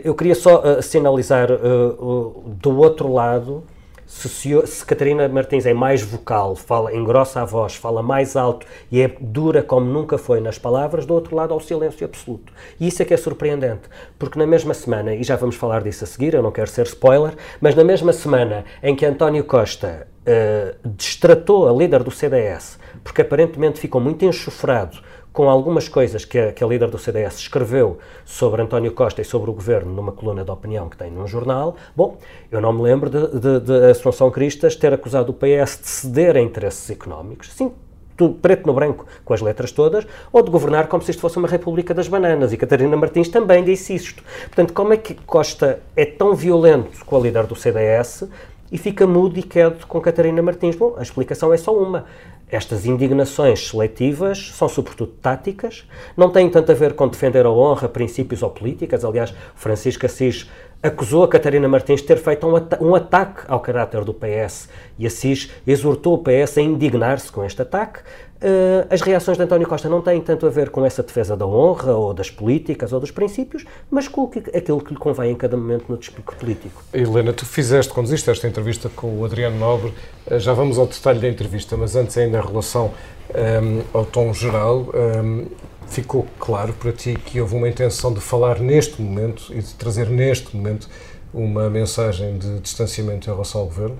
Eu 0.04 0.14
queria 0.14 0.34
só 0.34 0.60
uh, 0.60 0.82
sinalizar 0.82 1.50
uh, 1.50 2.44
do 2.46 2.76
outro 2.78 3.12
lado, 3.12 3.64
se, 4.06 4.28
se, 4.28 4.84
Catarina 4.84 5.28
Martins 5.28 5.66
é 5.66 5.74
mais 5.74 6.00
vocal, 6.00 6.54
fala, 6.54 6.94
engrossa 6.94 7.42
a 7.42 7.44
voz, 7.44 7.74
fala 7.74 8.02
mais 8.02 8.36
alto 8.36 8.64
e 8.90 9.00
é 9.00 9.10
dura 9.20 9.62
como 9.62 9.84
nunca 9.84 10.16
foi 10.16 10.40
nas 10.40 10.58
palavras, 10.58 11.04
do 11.04 11.12
outro 11.12 11.34
lado 11.34 11.52
há 11.52 11.56
o 11.56 11.60
silêncio 11.60 12.04
absoluto. 12.06 12.52
E 12.78 12.86
isso 12.86 13.02
é 13.02 13.04
que 13.04 13.12
é 13.12 13.16
surpreendente, 13.16 13.88
porque 14.16 14.38
na 14.38 14.46
mesma 14.46 14.74
semana, 14.74 15.12
e 15.12 15.24
já 15.24 15.34
vamos 15.34 15.56
falar 15.56 15.82
disso 15.82 16.04
a 16.04 16.06
seguir, 16.06 16.34
eu 16.34 16.42
não 16.42 16.52
quero 16.52 16.70
ser 16.70 16.86
spoiler, 16.86 17.34
mas 17.60 17.74
na 17.74 17.82
mesma 17.82 18.12
semana 18.12 18.64
em 18.80 18.94
que 18.94 19.04
António 19.04 19.42
Costa 19.42 20.06
uh, 20.22 20.88
destratou 20.88 21.68
a 21.68 21.72
líder 21.72 22.04
do 22.04 22.10
CDS, 22.10 22.78
porque 23.02 23.22
aparentemente 23.22 23.80
ficou 23.80 24.00
muito 24.00 24.24
enxofrado 24.24 24.98
com 25.36 25.50
algumas 25.50 25.86
coisas 25.86 26.24
que 26.24 26.38
a, 26.38 26.50
que 26.50 26.64
a, 26.64 26.66
líder 26.66 26.88
do 26.88 26.96
CDS 26.96 27.36
escreveu 27.40 27.98
sobre 28.24 28.62
António 28.62 28.90
Costa 28.92 29.20
e 29.20 29.24
sobre 29.24 29.50
o 29.50 29.52
governo 29.52 29.92
numa 29.92 30.10
coluna 30.10 30.42
de 30.42 30.50
opinião 30.50 30.88
que 30.88 30.96
tem 30.96 31.10
num 31.10 31.26
jornal. 31.26 31.76
Bom, 31.94 32.16
eu 32.50 32.58
não 32.58 32.72
me 32.72 32.80
lembro 32.80 33.10
de, 33.10 33.38
de, 33.38 33.60
de 33.60 33.90
Assunção 33.90 34.30
Cristas 34.30 34.74
ter 34.74 34.94
acusado 34.94 35.30
o 35.30 35.34
PS 35.34 35.78
de 35.78 35.88
ceder 35.88 36.38
a 36.38 36.40
interesses 36.40 36.88
económicos. 36.88 37.52
Sim, 37.52 37.70
tudo 38.16 38.32
preto 38.36 38.66
no 38.66 38.72
branco, 38.72 39.04
com 39.26 39.34
as 39.34 39.42
letras 39.42 39.70
todas, 39.72 40.06
ou 40.32 40.42
de 40.42 40.50
governar 40.50 40.86
como 40.86 41.02
se 41.02 41.10
isto 41.10 41.20
fosse 41.20 41.36
uma 41.36 41.48
república 41.48 41.92
das 41.92 42.08
bananas. 42.08 42.54
E 42.54 42.56
Catarina 42.56 42.96
Martins 42.96 43.28
também 43.28 43.62
disse 43.62 43.94
isto. 43.94 44.24
Portanto, 44.46 44.72
como 44.72 44.94
é 44.94 44.96
que 44.96 45.12
Costa 45.12 45.80
é 45.94 46.06
tão 46.06 46.34
violento 46.34 47.04
com 47.04 47.14
a 47.14 47.20
líder 47.20 47.44
do 47.44 47.54
CDS 47.54 48.26
e 48.72 48.78
fica 48.78 49.06
mudo 49.06 49.38
e 49.38 49.42
quieto 49.42 49.86
com 49.86 50.00
Catarina 50.00 50.40
Martins? 50.40 50.76
Bom, 50.76 50.94
a 50.96 51.02
explicação 51.02 51.52
é 51.52 51.58
só 51.58 51.76
uma. 51.76 52.06
Estas 52.48 52.86
indignações 52.86 53.68
seletivas 53.68 54.52
são 54.54 54.68
sobretudo 54.68 55.10
táticas, 55.20 55.84
não 56.16 56.30
têm 56.30 56.48
tanto 56.48 56.70
a 56.70 56.74
ver 56.76 56.94
com 56.94 57.08
defender 57.08 57.44
a 57.44 57.50
honra, 57.50 57.88
princípios 57.88 58.40
ou 58.40 58.50
políticas. 58.50 59.04
Aliás, 59.04 59.34
Francisco 59.56 60.06
Assis 60.06 60.48
acusou 60.80 61.24
a 61.24 61.28
Catarina 61.28 61.66
Martins 61.68 62.02
de 62.02 62.06
ter 62.06 62.18
feito 62.18 62.46
um, 62.46 62.54
ata 62.54 62.82
um 62.82 62.94
ataque 62.94 63.42
ao 63.48 63.58
caráter 63.58 64.04
do 64.04 64.14
PS 64.14 64.68
e 64.96 65.06
Assis 65.06 65.50
exortou 65.66 66.14
o 66.14 66.18
PS 66.18 66.58
a 66.58 66.62
indignar-se 66.62 67.32
com 67.32 67.44
este 67.44 67.62
ataque. 67.62 68.00
Uh, 68.36 68.86
as 68.90 69.00
reações 69.00 69.38
de 69.38 69.42
António 69.42 69.66
Costa 69.66 69.88
não 69.88 70.02
têm 70.02 70.20
tanto 70.20 70.46
a 70.46 70.50
ver 70.50 70.68
com 70.68 70.84
essa 70.84 71.02
defesa 71.02 71.36
da 71.36 71.46
honra 71.46 71.94
ou 71.94 72.12
das 72.12 72.30
políticas 72.30 72.92
ou 72.92 73.00
dos 73.00 73.10
princípios, 73.10 73.64
mas 73.90 74.08
com 74.08 74.30
aquilo 74.54 74.80
que 74.82 74.92
lhe 74.92 74.98
convém 74.98 75.32
em 75.32 75.34
cada 75.34 75.56
momento 75.56 75.86
no 75.88 75.96
despico 75.96 76.36
político. 76.36 76.82
Helena, 76.92 77.32
tu 77.32 77.46
fizeste, 77.46 77.92
conduziste 77.92 78.28
esta 78.28 78.46
entrevista 78.46 78.90
com 78.94 79.20
o 79.20 79.24
Adriano 79.24 79.58
Nobre, 79.58 79.94
uh, 80.30 80.38
já 80.38 80.52
vamos 80.52 80.78
ao 80.78 80.86
detalhe 80.86 81.18
da 81.18 81.28
entrevista, 81.28 81.76
mas 81.76 81.96
antes 81.96 82.16
ainda 82.18 82.38
em 82.38 82.46
relação 82.46 82.86
um, 82.86 83.38
ehm, 83.38 83.82
ao 83.92 84.04
tom 84.04 84.32
geral, 84.32 84.80
um, 84.80 85.40
ehm, 85.40 85.46
ficou 85.88 86.26
claro 86.38 86.72
para 86.74 86.92
ti 86.92 87.14
que 87.24 87.40
houve 87.40 87.54
uma 87.54 87.68
intenção 87.68 88.12
de 88.12 88.20
falar 88.20 88.60
neste 88.60 89.00
momento 89.00 89.52
e 89.52 89.60
de 89.60 89.74
trazer 89.74 90.08
neste 90.08 90.54
momento 90.54 90.88
uma 91.32 91.68
mensagem 91.68 92.38
de 92.38 92.60
distanciamento 92.60 93.28
em 93.28 93.32
relação 93.32 93.62
ao 93.62 93.66
governo? 93.66 93.96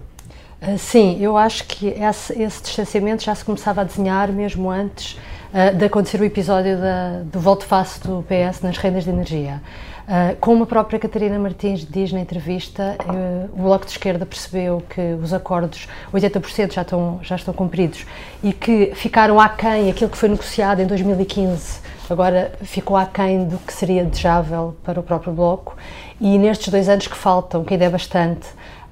Uh, 0.62 0.78
sim, 0.78 1.18
eu 1.20 1.36
acho 1.36 1.64
que 1.64 1.88
esse, 1.88 2.42
esse, 2.42 2.62
distanciamento 2.62 3.22
já 3.22 3.34
se 3.34 3.44
começava 3.44 3.82
a 3.82 3.84
desenhar 3.84 4.32
mesmo 4.32 4.70
antes 4.70 5.18
uh, 5.52 5.76
de 5.76 5.84
acontecer 5.84 6.20
o 6.20 6.24
episódio 6.24 6.78
da, 6.78 7.22
do 7.24 7.38
volte-face 7.38 8.00
do 8.00 8.24
PS 8.24 8.62
nas 8.62 8.76
rendas 8.78 9.04
de 9.04 9.10
energia. 9.10 9.60
Uh, 10.06 10.36
como 10.38 10.62
a 10.62 10.66
própria 10.66 11.00
Catarina 11.00 11.36
Martins 11.36 11.84
diz 11.84 12.12
na 12.12 12.20
entrevista, 12.20 12.96
uh, 13.04 13.50
o 13.52 13.64
Bloco 13.64 13.84
de 13.84 13.90
Esquerda 13.90 14.24
percebeu 14.24 14.80
que 14.88 15.00
os 15.20 15.34
acordos, 15.34 15.88
80% 16.14 16.72
já 16.72 16.82
estão, 16.82 17.18
já 17.22 17.34
estão 17.34 17.52
cumpridos, 17.52 18.06
e 18.40 18.52
que 18.52 18.92
ficaram 18.94 19.40
aquém 19.40 19.90
aquilo 19.90 20.08
que 20.08 20.16
foi 20.16 20.28
negociado 20.28 20.80
em 20.80 20.86
2015, 20.86 21.80
agora 22.08 22.52
ficou 22.62 22.96
aquém 22.96 23.46
do 23.48 23.58
que 23.58 23.72
seria 23.72 24.04
desejável 24.04 24.76
para 24.84 25.00
o 25.00 25.02
próprio 25.02 25.32
Bloco, 25.32 25.76
e 26.20 26.38
nestes 26.38 26.68
dois 26.68 26.88
anos 26.88 27.08
que 27.08 27.16
faltam, 27.16 27.64
que 27.64 27.74
ainda 27.74 27.86
é 27.86 27.90
bastante, 27.90 28.46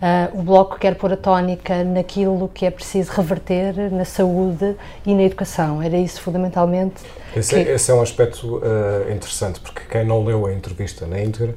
Uh, 0.04 0.38
o 0.38 0.42
Bloco 0.42 0.78
quer 0.78 0.96
pôr 0.96 1.14
a 1.14 1.16
tónica 1.16 1.82
naquilo 1.82 2.50
que 2.52 2.66
é 2.66 2.70
preciso 2.70 3.10
reverter 3.10 3.90
na 3.90 4.04
saúde 4.04 4.76
e 5.06 5.14
na 5.14 5.22
educação. 5.22 5.82
Era 5.82 5.96
isso 5.96 6.20
fundamentalmente. 6.20 6.96
Esse, 7.34 7.56
é, 7.56 7.64
que... 7.64 7.70
esse 7.70 7.90
é 7.90 7.94
um 7.94 8.02
aspecto 8.02 8.58
uh, 8.58 9.10
interessante, 9.10 9.60
porque 9.60 9.80
quem 9.90 10.04
não 10.04 10.22
leu 10.22 10.44
a 10.44 10.52
entrevista 10.52 11.06
na 11.06 11.22
íntegra 11.22 11.54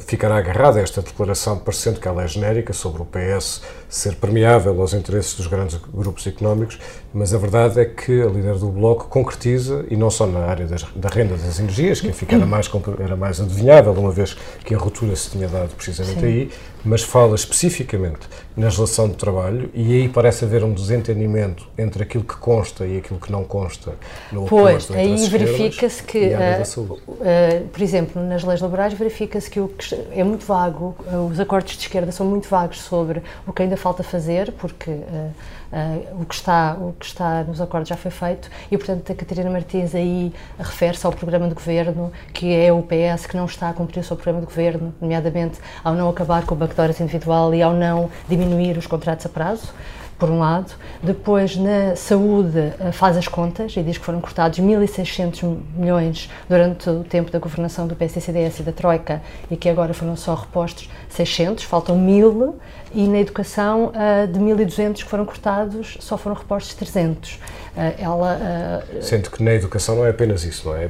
ficará 0.00 0.36
agarrado 0.36 0.78
a 0.78 0.80
esta 0.80 1.02
declaração, 1.02 1.58
parecendo 1.58 2.00
que 2.00 2.08
ela 2.08 2.22
é 2.22 2.28
genérica, 2.28 2.72
sobre 2.72 3.02
o 3.02 3.04
PS 3.04 3.62
ser 3.88 4.14
permeável 4.16 4.80
aos 4.80 4.94
interesses 4.94 5.34
dos 5.34 5.46
grandes 5.46 5.78
grupos 5.92 6.26
económicos, 6.26 6.78
mas 7.12 7.34
a 7.34 7.38
verdade 7.38 7.80
é 7.80 7.84
que 7.84 8.22
a 8.22 8.26
líder 8.26 8.54
do 8.54 8.68
Bloco 8.68 9.08
concretiza, 9.08 9.84
e 9.90 9.96
não 9.96 10.10
só 10.10 10.26
na 10.26 10.40
área 10.40 10.66
das, 10.66 10.84
da 10.94 11.08
renda 11.08 11.36
das 11.36 11.58
energias, 11.58 12.00
que 12.00 12.08
enfim 12.08 12.26
era 12.30 12.46
mais, 12.46 12.70
era 13.02 13.16
mais 13.16 13.40
adivinhável, 13.40 13.92
uma 13.92 14.12
vez 14.12 14.36
que 14.64 14.74
a 14.74 14.78
ruptura 14.78 15.14
se 15.16 15.30
tinha 15.30 15.48
dado 15.48 15.74
precisamente 15.74 16.20
Sim. 16.20 16.26
aí, 16.26 16.50
mas 16.84 17.02
fala 17.02 17.34
especificamente 17.34 18.20
na 18.56 18.68
relação 18.68 19.08
de 19.08 19.14
trabalho 19.14 19.70
e 19.74 19.92
aí 19.94 20.08
parece 20.08 20.44
haver 20.44 20.64
um 20.64 20.72
desentendimento 20.72 21.68
entre 21.76 22.02
aquilo 22.02 22.24
que 22.24 22.36
consta 22.36 22.86
e 22.86 22.98
aquilo 22.98 23.18
que 23.18 23.30
não 23.30 23.44
consta 23.44 23.92
no 24.32 24.46
Pois, 24.46 24.90
aí 24.90 25.28
verifica-se 25.28 26.02
que, 26.02 26.28
uh, 26.28 26.82
uh, 26.82 27.68
por 27.68 27.82
exemplo, 27.82 28.22
nas 28.22 28.44
leis 28.44 28.60
laborais 28.60 28.94
verifica-se 28.94 29.49
que 29.50 29.60
que 29.68 29.94
é 30.12 30.24
muito 30.24 30.46
vago, 30.46 30.94
uh, 31.06 31.26
os 31.30 31.38
acordos 31.38 31.72
de 31.72 31.80
esquerda 31.80 32.12
são 32.12 32.26
muito 32.26 32.48
vagos 32.48 32.80
sobre 32.80 33.22
o 33.46 33.52
que 33.52 33.62
ainda 33.62 33.76
falta 33.76 34.02
fazer, 34.02 34.52
porque 34.52 34.90
uh, 34.90 35.32
uh, 35.72 36.22
o, 36.22 36.24
que 36.24 36.34
está, 36.34 36.76
o 36.78 36.94
que 36.98 37.06
está 37.06 37.44
nos 37.44 37.60
acordos 37.60 37.88
já 37.88 37.96
foi 37.96 38.10
feito, 38.10 38.50
e 38.70 38.78
portanto 38.78 39.10
a 39.10 39.14
Catarina 39.14 39.50
Martins 39.50 39.94
aí 39.94 40.32
refere-se 40.58 41.04
ao 41.04 41.12
programa 41.12 41.48
de 41.48 41.54
governo, 41.54 42.12
que 42.32 42.54
é 42.54 42.72
o 42.72 42.82
PS 42.82 43.26
que 43.26 43.36
não 43.36 43.44
está 43.44 43.68
a 43.68 43.72
cumprir 43.72 44.00
o 44.00 44.04
seu 44.04 44.16
programa 44.16 44.40
de 44.40 44.46
governo, 44.46 44.94
nomeadamente 45.00 45.58
ao 45.82 45.94
não 45.94 46.08
acabar 46.08 46.46
com 46.46 46.54
o 46.54 46.58
banco 46.58 46.74
de 46.74 46.80
horas 46.80 47.00
individual 47.00 47.54
e 47.54 47.62
ao 47.62 47.72
não 47.72 48.10
diminuir 48.28 48.78
os 48.78 48.86
contratos 48.86 49.26
a 49.26 49.28
prazo 49.28 49.72
por 50.20 50.28
um 50.28 50.38
lado. 50.38 50.72
Depois, 51.02 51.56
na 51.56 51.96
saúde, 51.96 52.58
eh, 52.78 52.92
faz 52.92 53.16
as 53.16 53.26
contas 53.26 53.74
e 53.74 53.82
diz 53.82 53.96
que 53.96 54.04
foram 54.04 54.20
cortados 54.20 54.60
1.600 54.60 55.56
milhões 55.74 56.30
durante 56.48 56.90
o 56.90 57.02
tempo 57.02 57.30
da 57.30 57.38
governação 57.38 57.86
do 57.86 57.96
PSCDS 57.96 58.60
e 58.60 58.62
da 58.62 58.72
Troika 58.72 59.22
e 59.50 59.56
que 59.56 59.68
agora 59.68 59.94
foram 59.94 60.14
só 60.14 60.34
repostos 60.34 60.90
600, 61.08 61.64
faltam 61.64 61.96
1.000. 61.96 62.54
E 62.92 63.06
na 63.06 63.20
educação, 63.20 63.92
eh, 63.94 64.26
de 64.26 64.38
1.200 64.38 65.02
que 65.02 65.08
foram 65.08 65.24
cortados, 65.24 65.96
só 66.00 66.18
foram 66.18 66.36
repostos 66.36 66.74
300. 66.74 67.38
Eh, 67.76 67.94
ela, 68.00 68.84
Sendo 69.00 69.30
que 69.30 69.42
na 69.42 69.54
educação 69.54 69.96
não 69.96 70.04
é 70.04 70.10
apenas 70.10 70.44
isso, 70.44 70.68
não 70.68 70.76
é? 70.76 70.88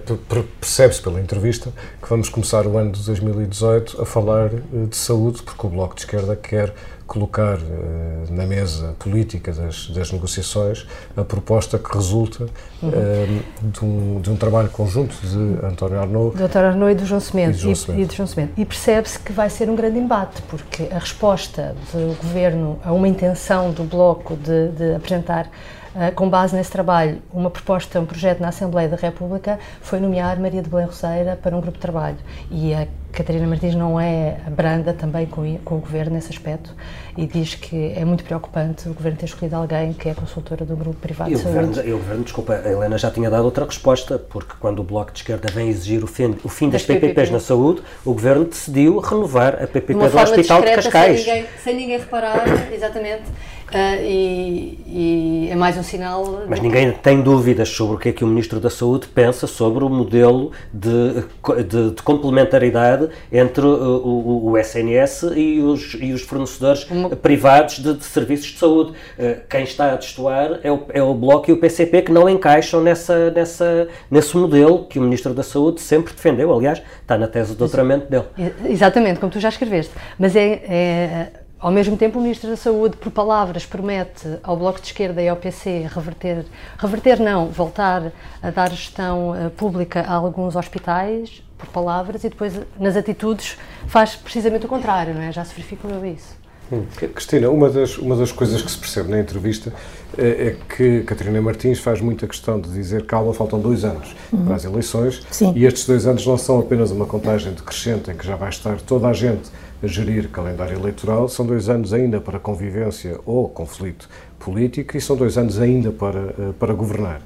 Percebe-se 0.60 1.00
pela 1.02 1.20
entrevista 1.20 1.70
que 2.02 2.08
vamos 2.08 2.28
começar 2.28 2.66
o 2.66 2.76
ano 2.76 2.92
de 2.92 3.04
2018 3.04 4.02
a 4.02 4.06
falar 4.06 4.48
de 4.48 4.96
saúde, 4.96 5.42
porque 5.42 5.66
o 5.66 5.70
Bloco 5.70 5.94
de 5.94 6.00
Esquerda 6.00 6.34
quer 6.34 6.72
colocar 7.10 7.58
uh, 7.58 8.32
na 8.32 8.46
mesa 8.46 8.94
política 9.00 9.52
das, 9.52 9.88
das, 9.88 10.12
negociações 10.12 10.86
a 11.16 11.24
proposta 11.24 11.76
que 11.76 11.92
resulta 11.92 12.46
uhum. 12.80 12.88
uh, 12.88 13.42
de, 13.62 13.84
um, 13.84 14.20
de, 14.20 14.30
um, 14.30 14.36
trabalho 14.36 14.70
conjunto 14.70 15.16
de 15.26 15.66
António 15.66 15.98
Arnaud, 15.98 16.36
do 16.36 16.44
António 16.44 16.68
Arnaud 16.68 16.92
e 16.92 16.94
do 16.94 17.04
João 17.04 17.20
Semente. 17.20 17.66
E, 17.66 17.72
e, 17.72 17.76
Semente. 17.76 18.52
e 18.56 18.64
percebe-se 18.64 19.18
que 19.18 19.32
vai 19.32 19.50
ser 19.50 19.68
um 19.68 19.74
grande 19.74 19.98
embate, 19.98 20.40
porque 20.42 20.84
a 20.92 21.00
resposta 21.00 21.74
do 21.92 22.16
governo 22.22 22.78
a 22.84 22.92
uma 22.92 23.08
intenção 23.08 23.72
do 23.72 23.82
Bloco 23.82 24.36
de, 24.36 24.68
de 24.68 24.94
apresentar 24.94 25.50
Uh, 25.90 26.14
com 26.14 26.30
base 26.30 26.54
nesse 26.54 26.70
trabalho, 26.70 27.20
uma 27.32 27.50
proposta, 27.50 27.98
um 27.98 28.06
projeto 28.06 28.38
na 28.38 28.50
Assembleia 28.50 28.88
da 28.88 28.94
República 28.94 29.58
foi 29.80 29.98
nomear 29.98 30.38
Maria 30.38 30.62
de 30.62 30.70
Belém 30.70 30.86
Roseira 30.86 31.34
para 31.34 31.56
um 31.56 31.60
grupo 31.60 31.78
de 31.78 31.82
trabalho. 31.82 32.16
E 32.48 32.72
a 32.72 32.86
Catarina 33.12 33.46
Martins 33.46 33.74
não 33.74 34.00
é 34.00 34.36
branda 34.50 34.92
também 34.92 35.26
com, 35.26 35.58
com, 35.58 35.76
o 35.76 35.78
governo 35.78 36.14
nesse 36.14 36.30
aspecto 36.30 36.74
e 37.16 37.26
diz 37.26 37.54
que 37.54 37.92
é 37.96 38.04
muito 38.04 38.24
preocupante 38.24 38.88
o 38.88 38.94
governo 38.94 39.18
ter 39.18 39.26
escolhido 39.26 39.56
alguém 39.56 39.92
que 39.92 40.08
é 40.08 40.14
consultora 40.14 40.64
do 40.64 40.76
grupo 40.76 40.96
privado 40.96 41.30
e 41.30 41.34
de 41.34 41.40
saúde. 41.40 41.58
Governo, 41.58 41.88
e 41.88 41.92
o 41.92 41.98
governo, 41.98 42.24
desculpa, 42.24 42.54
a 42.54 42.70
Helena 42.70 42.96
já 42.98 43.10
tinha 43.10 43.28
dado 43.28 43.44
outra 43.44 43.64
resposta, 43.64 44.18
porque 44.18 44.54
quando 44.60 44.78
o 44.80 44.84
Bloco 44.84 45.12
de 45.12 45.18
Esquerda 45.18 45.48
vem 45.52 45.68
exigir 45.68 46.04
o 46.04 46.06
fim, 46.06 46.36
o 46.44 46.48
fim 46.48 46.70
das, 46.70 46.82
das 46.82 46.86
PPPs 46.86 47.14
PPP. 47.14 47.32
na 47.32 47.40
saúde, 47.40 47.82
o 48.04 48.12
governo 48.12 48.44
decidiu 48.44 48.98
renovar 48.98 49.54
a 49.54 49.66
PPP 49.66 49.94
do 49.94 50.04
Hospital 50.04 50.62
de 50.62 50.74
Cascais. 50.74 51.20
Sem 51.20 51.34
ninguém, 51.34 51.50
sem 51.62 51.76
ninguém 51.76 51.98
reparar, 51.98 52.72
exatamente. 52.72 53.24
Uh, 53.70 54.02
e, 54.02 54.78
e, 54.86 55.48
é 55.50 55.54
mais 55.54 55.76
um 55.76 55.82
sinal. 55.82 56.42
Mas 56.48 56.60
ninguém 56.60 56.90
tem 56.90 57.20
dúvidas 57.20 57.68
sobre 57.68 57.94
o 57.94 57.98
que 57.98 58.08
é 58.08 58.12
que 58.12 58.24
o 58.24 58.26
Ministro 58.26 58.58
da 58.58 58.68
Saúde 58.68 59.06
pensa 59.06 59.46
sobre 59.46 59.84
o 59.84 59.88
modelo 59.88 60.50
de, 60.74 61.24
de, 61.68 61.90
de 61.92 62.02
complementaridade 62.02 63.08
entre 63.30 63.64
o, 63.64 63.70
o, 63.70 64.50
o, 64.50 64.58
SNS 64.58 65.22
e 65.36 65.60
os, 65.60 65.96
e 66.00 66.12
os 66.12 66.22
fornecedores 66.22 66.84
Uma... 66.90 67.10
privados 67.10 67.78
de, 67.78 67.94
de, 67.94 68.04
serviços 68.04 68.48
de 68.48 68.58
saúde. 68.58 68.90
Uh, 68.90 69.40
quem 69.48 69.62
está 69.62 69.92
a 69.92 69.96
destoar 69.96 70.58
é 70.64 70.72
o, 70.72 70.82
é 70.88 71.02
o 71.02 71.14
Bloco 71.14 71.48
e 71.48 71.52
o 71.52 71.58
PCP 71.58 72.02
que 72.02 72.12
não 72.12 72.28
encaixam 72.28 72.82
nessa, 72.82 73.30
nessa, 73.30 73.86
nesse 74.10 74.36
modelo 74.36 74.84
que 74.86 74.98
o 74.98 75.02
Ministro 75.02 75.32
da 75.32 75.44
Saúde 75.44 75.80
sempre 75.80 76.12
defendeu. 76.12 76.52
Aliás, 76.52 76.82
está 77.02 77.16
na 77.16 77.28
tese 77.28 77.52
de 77.52 77.56
doutoramento 77.58 78.08
dele. 78.10 78.24
Exatamente, 78.64 79.20
como 79.20 79.30
tu 79.30 79.38
já 79.38 79.48
escreveste. 79.48 79.92
Mas 80.18 80.34
é, 80.34 80.60
é 80.68 81.32
ao 81.60 81.70
mesmo 81.70 81.96
tempo, 81.96 82.18
o 82.18 82.22
Ministro 82.22 82.48
da 82.48 82.56
Saúde, 82.56 82.96
por 82.96 83.12
palavras, 83.12 83.66
promete 83.66 84.38
ao 84.42 84.56
Bloco 84.56 84.80
de 84.80 84.86
Esquerda 84.86 85.20
e 85.20 85.28
ao 85.28 85.36
PC 85.36 85.86
reverter, 85.94 86.46
reverter 86.78 87.20
não, 87.20 87.48
voltar 87.48 88.12
a 88.42 88.50
dar 88.50 88.70
gestão 88.70 89.32
uh, 89.32 89.50
pública 89.50 90.00
a 90.00 90.14
alguns 90.14 90.56
hospitais, 90.56 91.42
por 91.58 91.68
palavras, 91.68 92.24
e 92.24 92.30
depois, 92.30 92.58
nas 92.78 92.96
atitudes, 92.96 93.58
faz 93.86 94.16
precisamente 94.16 94.64
o 94.64 94.68
contrário, 94.68 95.12
não 95.12 95.20
é? 95.20 95.30
Já 95.30 95.44
se 95.44 95.54
verificou 95.54 95.90
isso. 96.06 96.40
Hum. 96.72 96.84
Cristina, 96.96 97.50
uma 97.50 97.68
das, 97.68 97.98
uma 97.98 98.16
das 98.16 98.30
coisas 98.30 98.62
que 98.62 98.70
se 98.70 98.78
percebe 98.78 99.10
na 99.10 99.18
entrevista 99.18 99.72
é, 100.16 100.28
é, 100.28 100.56
que 100.76 101.02
Catarina 101.02 101.42
Martins 101.42 101.80
faz 101.80 102.00
muita 102.00 102.28
questão 102.28 102.60
de 102.60 102.70
dizer 102.70 103.06
calma, 103.06 103.34
faltam 103.34 103.58
dois 103.58 103.84
anos 103.84 104.14
uhum. 104.32 104.44
para 104.44 104.54
as 104.54 104.64
eleições 104.64 105.20
Sim. 105.32 105.52
e 105.56 105.64
estes 105.64 105.84
dois 105.84 106.06
anos 106.06 106.24
não 106.24 106.38
são 106.38 106.60
apenas 106.60 106.92
uma 106.92 107.06
contagem 107.06 107.52
decrescente 107.52 108.12
em 108.12 108.14
que 108.14 108.24
já 108.24 108.36
vai 108.36 108.50
estar 108.50 108.80
toda 108.82 109.08
a 109.08 109.12
gente 109.12 109.50
a 109.82 109.86
gerir 109.86 110.28
calendário 110.28 110.78
eleitoral, 110.78 111.28
são 111.28 111.46
dois 111.46 111.68
anos 111.68 111.92
ainda 111.92 112.20
para 112.20 112.38
convivência 112.38 113.18
ou 113.24 113.48
conflito 113.48 114.08
político 114.38 114.96
e 114.96 115.00
são 115.00 115.16
dois 115.16 115.36
anos 115.38 115.58
ainda 115.58 115.90
para, 115.90 116.18
eh, 116.18 116.52
para 116.58 116.72
governar. 116.74 117.20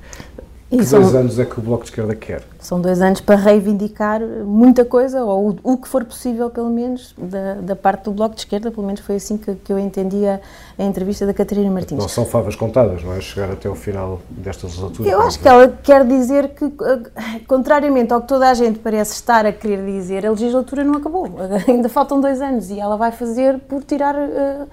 Que 0.70 0.76
dois 0.76 0.88
são, 0.88 1.20
anos 1.20 1.38
é 1.38 1.44
que 1.44 1.58
o 1.58 1.62
Bloco 1.62 1.84
de 1.84 1.90
Esquerda 1.90 2.14
quer? 2.14 2.42
São 2.58 2.80
dois 2.80 3.00
anos 3.00 3.20
para 3.20 3.36
reivindicar 3.36 4.20
muita 4.20 4.84
coisa, 4.84 5.22
ou 5.22 5.50
o, 5.62 5.74
o 5.74 5.76
que 5.76 5.86
for 5.86 6.04
possível, 6.04 6.48
pelo 6.48 6.70
menos, 6.70 7.14
da, 7.18 7.54
da, 7.54 7.76
parte 7.76 8.04
do 8.04 8.12
Bloco 8.12 8.34
de 8.34 8.40
Esquerda, 8.40 8.70
pelo 8.70 8.86
menos 8.86 9.00
foi 9.02 9.16
assim 9.16 9.36
que, 9.36 9.54
que 9.54 9.72
eu 9.72 9.78
entendia 9.78 10.40
a 10.78 10.82
entrevista 10.82 11.26
da 11.26 11.34
Catarina 11.34 11.70
Martins. 11.70 11.98
Não 11.98 12.08
são 12.08 12.24
favas 12.24 12.56
contadas, 12.56 13.04
não 13.04 13.12
é? 13.12 13.20
Chegar 13.20 13.52
até 13.52 13.68
o 13.68 13.74
final 13.74 14.20
desta 14.30 14.66
legislatura. 14.66 15.08
Eu 15.08 15.20
acho 15.20 15.38
que 15.38 15.46
ela 15.46 15.68
quer 15.68 16.04
dizer 16.04 16.48
que, 16.48 16.64
eh, 16.64 17.40
contrariamente 17.46 18.12
ao 18.12 18.22
que 18.22 18.28
toda 18.28 18.48
a 18.48 18.54
gente 18.54 18.78
parece 18.78 19.12
estar 19.12 19.44
a 19.44 19.52
querer 19.52 19.84
dizer, 19.84 20.26
a 20.26 20.30
legislatura 20.30 20.82
não 20.82 20.94
acabou. 20.94 21.28
Ainda 21.68 21.88
faltam 21.88 22.20
dois 22.20 22.40
anos 22.40 22.70
e 22.70 22.80
ela 22.80 22.96
vai 22.96 23.12
fazer 23.12 23.58
por 23.60 23.84
tirar 23.84 24.14
uh, 24.14 24.66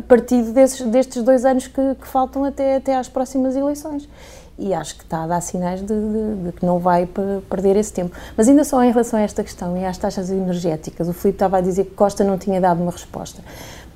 partido 0.00 0.52
desses, 0.52 0.86
destes 0.86 1.22
dois 1.22 1.44
anos 1.44 1.66
que, 1.66 1.94
que 1.94 2.06
faltam 2.06 2.44
até, 2.44 2.76
até 2.76 2.96
às 2.96 3.08
próximas 3.08 3.54
eleições 3.56 4.08
e 4.58 4.72
acho 4.74 4.96
que 4.96 5.04
está 5.04 5.24
a 5.24 5.26
dar 5.26 5.40
sinais 5.40 5.80
de, 5.80 5.86
de, 5.86 6.44
de, 6.44 6.52
que 6.52 6.64
não 6.64 6.78
vai 6.78 7.08
perder 7.48 7.76
esse 7.76 7.92
tempo. 7.92 8.16
Mas 8.36 8.48
ainda 8.48 8.64
só 8.64 8.82
em 8.84 8.90
relação 8.90 9.18
a 9.18 9.22
esta 9.22 9.42
questão 9.42 9.76
e 9.76 9.84
às 9.84 9.98
taxas 9.98 10.30
energéticas, 10.30 11.08
o 11.08 11.12
Filipe 11.12 11.36
estava 11.36 11.58
a 11.58 11.60
dizer 11.60 11.84
que 11.84 11.92
Costa 11.92 12.22
não 12.22 12.38
tinha 12.38 12.60
dado 12.60 12.82
uma 12.82 12.92
resposta. 12.92 13.42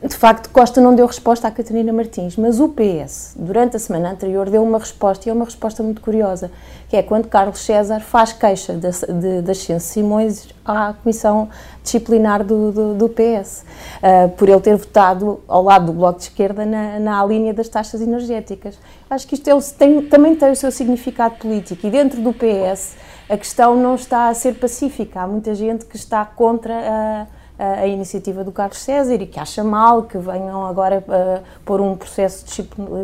De 0.03 0.15
facto, 0.15 0.51
Costa 0.51 0.79
não 0.79 0.95
deu 0.95 1.07
resposta 1.07 1.49
à 1.49 1.51
Catarina 1.51 1.91
Martins, 1.91 2.37
mas 2.37 2.61
o 2.61 2.69
PS, 2.69 3.35
durante 3.35 3.77
a 3.77 3.79
semana 3.79 4.11
anterior, 4.11 4.51
deu 4.51 4.63
uma 4.63 4.79
resposta, 4.79 5.27
e 5.27 5.31
é 5.31 5.33
uma 5.33 5.47
resposta 5.47 5.83
muito 5.83 6.03
curiosa, 6.03 6.51
que 6.87 6.99
é 6.99 7.03
quando 7.03 7.29
Carlos 7.29 7.61
César 7.61 8.01
faz 8.01 8.31
queixa 8.31 8.75
das 8.75 9.59
Ciências 9.59 9.85
Simões 9.85 10.49
à 10.63 10.93
Comissão 10.93 11.49
Disciplinar 11.83 12.45
do, 12.45 12.71
do, 12.73 12.95
do 12.95 13.09
PS, 13.09 13.65
uh, 14.03 14.29
por 14.31 14.51
ele 14.51 14.61
ter 14.61 14.77
votado 14.77 15.41
ao 15.49 15.63
lado 15.63 15.87
do 15.87 15.93
Bloco 15.95 16.19
de 16.19 16.25
Esquerda 16.25 16.67
na, 16.67 17.01
na 17.01 17.25
linha 17.25 17.55
das 17.55 17.69
taxas 17.69 18.03
energéticas. 18.03 18.79
Acho 19.09 19.27
que 19.27 19.35
isto 19.35 19.49
é, 19.49 19.59
tem, 19.79 20.03
também 20.03 20.37
tem 20.37 20.51
o 20.51 20.57
seu 20.57 20.71
significado 20.71 21.37
político, 21.37 21.87
e 21.87 21.91
dentro 21.91 22.21
do 22.21 22.35
PS 22.35 22.97
a 23.31 23.37
questão 23.37 23.75
não 23.75 23.95
está 23.95 24.29
a 24.29 24.35
ser 24.35 24.57
pacífica, 24.57 25.23
há 25.23 25.27
muita 25.27 25.55
gente 25.55 25.87
que 25.87 25.97
está 25.97 26.23
contra 26.25 26.75
a 26.75 27.27
a 27.59 27.87
iniciativa 27.87 28.45
do 28.45 28.53
Carlos 28.53 28.79
César 28.79 29.15
e 29.15 29.27
que 29.27 29.41
acha 29.41 29.65
mal 29.65 30.03
que 30.03 30.19
venham 30.19 30.67
agora 30.67 31.03
uh, 31.09 31.43
pôr 31.65 31.81
um 31.81 31.97
processo 31.97 32.45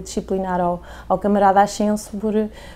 disciplinar 0.02 0.60
ao, 0.60 0.82
ao 1.08 1.18
camarada 1.18 1.62
Ascenso 1.62 2.10
por, 2.18 2.34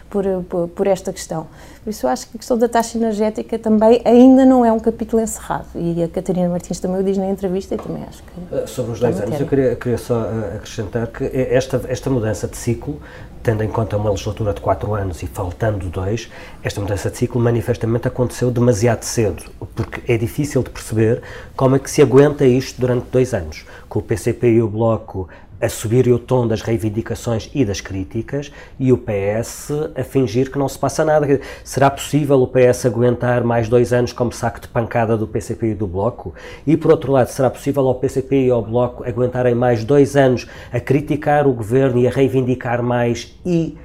por, 0.09 0.69
por, 0.69 0.87
esta 0.87 1.13
questão. 1.13 1.47
Por 1.85 1.91
isso 1.91 2.07
eu 2.07 2.11
acho 2.11 2.29
que 2.29 2.37
a 2.37 2.39
questão 2.39 2.57
da 2.57 2.69
taxa 2.69 2.97
energética 2.97 3.59
também 3.59 4.01
ainda 4.05 4.47
não 4.47 4.65
é 4.65 4.73
um 4.73 4.81
capítulo 4.81 5.23
encerrado 5.23 5.67
e 5.75 6.03
a 6.03 6.09
Catarina 6.09 6.49
Martins 6.49 6.81
também 6.81 7.01
o 7.01 7.05
diz 7.05 7.19
na 7.19 7.29
entrevista 7.29 7.75
e 7.75 7.79
também 7.79 8.05
acho 8.09 8.23
que... 8.23 8.55
Uh, 8.55 8.67
sobre 8.67 8.93
os 8.93 9.01
dois 9.01 9.21
anos, 9.21 9.39
eu 9.39 9.47
queria, 9.47 9.77
queria 9.77 9.99
só 9.99 10.23
uh, 10.23 10.57
acrescentar 10.57 11.07
que 11.09 11.25
esta, 11.25 11.83
esta 11.89 12.09
mudança 12.09 12.49
de 12.49 12.57
ciclo 12.57 12.99
tendo 13.47 13.63
em 13.63 13.69
conta 13.69 13.97
uma 13.97 14.11
legislatura 14.11 14.53
de 14.53 14.61
quatro 14.61 14.93
anos 14.93 15.23
e 15.23 15.27
faltando 15.29 15.89
dois, 15.89 16.29
esta 16.65 16.81
mudança 16.81 17.09
de 17.09 17.17
ciclo 17.17 17.41
manifestamente 17.41 18.09
aconteceu 18.09 18.51
demasiado 18.51 19.05
cedo, 19.05 19.41
porque 19.73 20.13
é 20.13 20.19
difícil 20.19 20.65
de 20.65 20.71
perceber 20.71 21.23
como 21.55 21.77
é 21.77 21.79
que 21.79 21.89
se 21.89 22.03
aguenta 22.03 22.45
isto 22.45 22.81
durante 22.81 23.05
dois 23.05 23.33
anos, 23.33 23.65
com 23.89 24.01
o 24.01 24.03
PCP 24.03 24.55
e 24.55 24.63
o 24.63 24.67
Bloco 24.67 25.29
a 25.61 25.69
subir 25.69 26.09
o 26.09 26.19
tom 26.19 26.47
das 26.47 26.63
reivindicações 26.63 27.51
e 27.55 27.65
das 27.65 27.81
críticas 27.81 28.53
e 28.79 28.93
o 28.93 28.99
PS 28.99 29.71
a 29.95 30.03
fingir 30.03 30.51
que 30.51 30.59
não 30.59 30.69
se 30.69 30.79
passa 30.79 31.05
nada. 31.05 31.41
Será 31.65 31.91
possível 31.91 32.41
o 32.43 32.47
PS 32.47 32.87
aguentar 32.87 33.43
mais 33.45 33.69
dois 33.69 33.93
anos 33.93 34.13
como 34.13 34.33
saco 34.33 34.61
de 34.61 34.69
pancada 34.69 35.17
do 35.17 35.27
PCP 35.27 35.69
e 35.69 35.75
do 35.75 35.87
Bloco? 35.87 36.35
E, 36.67 36.77
por 36.77 36.91
outro 36.91 37.13
lado, 37.13 37.29
será 37.29 37.51
possível 37.51 37.87
ao 37.89 37.95
PCP 37.95 38.47
e 38.47 38.51
ao 38.51 38.63
Bloco 38.63 39.05
aguentarem 39.05 39.55
mais 39.55 39.85
dois 39.85 40.17
anos 40.17 40.47
a 40.73 40.81
criticar 40.81 41.47
o 41.47 41.53
governo 41.53 41.99
e 41.99 42.07
a 42.07 42.11
reivindicar 42.11 42.83
mais 42.83 43.35
e 43.45 43.77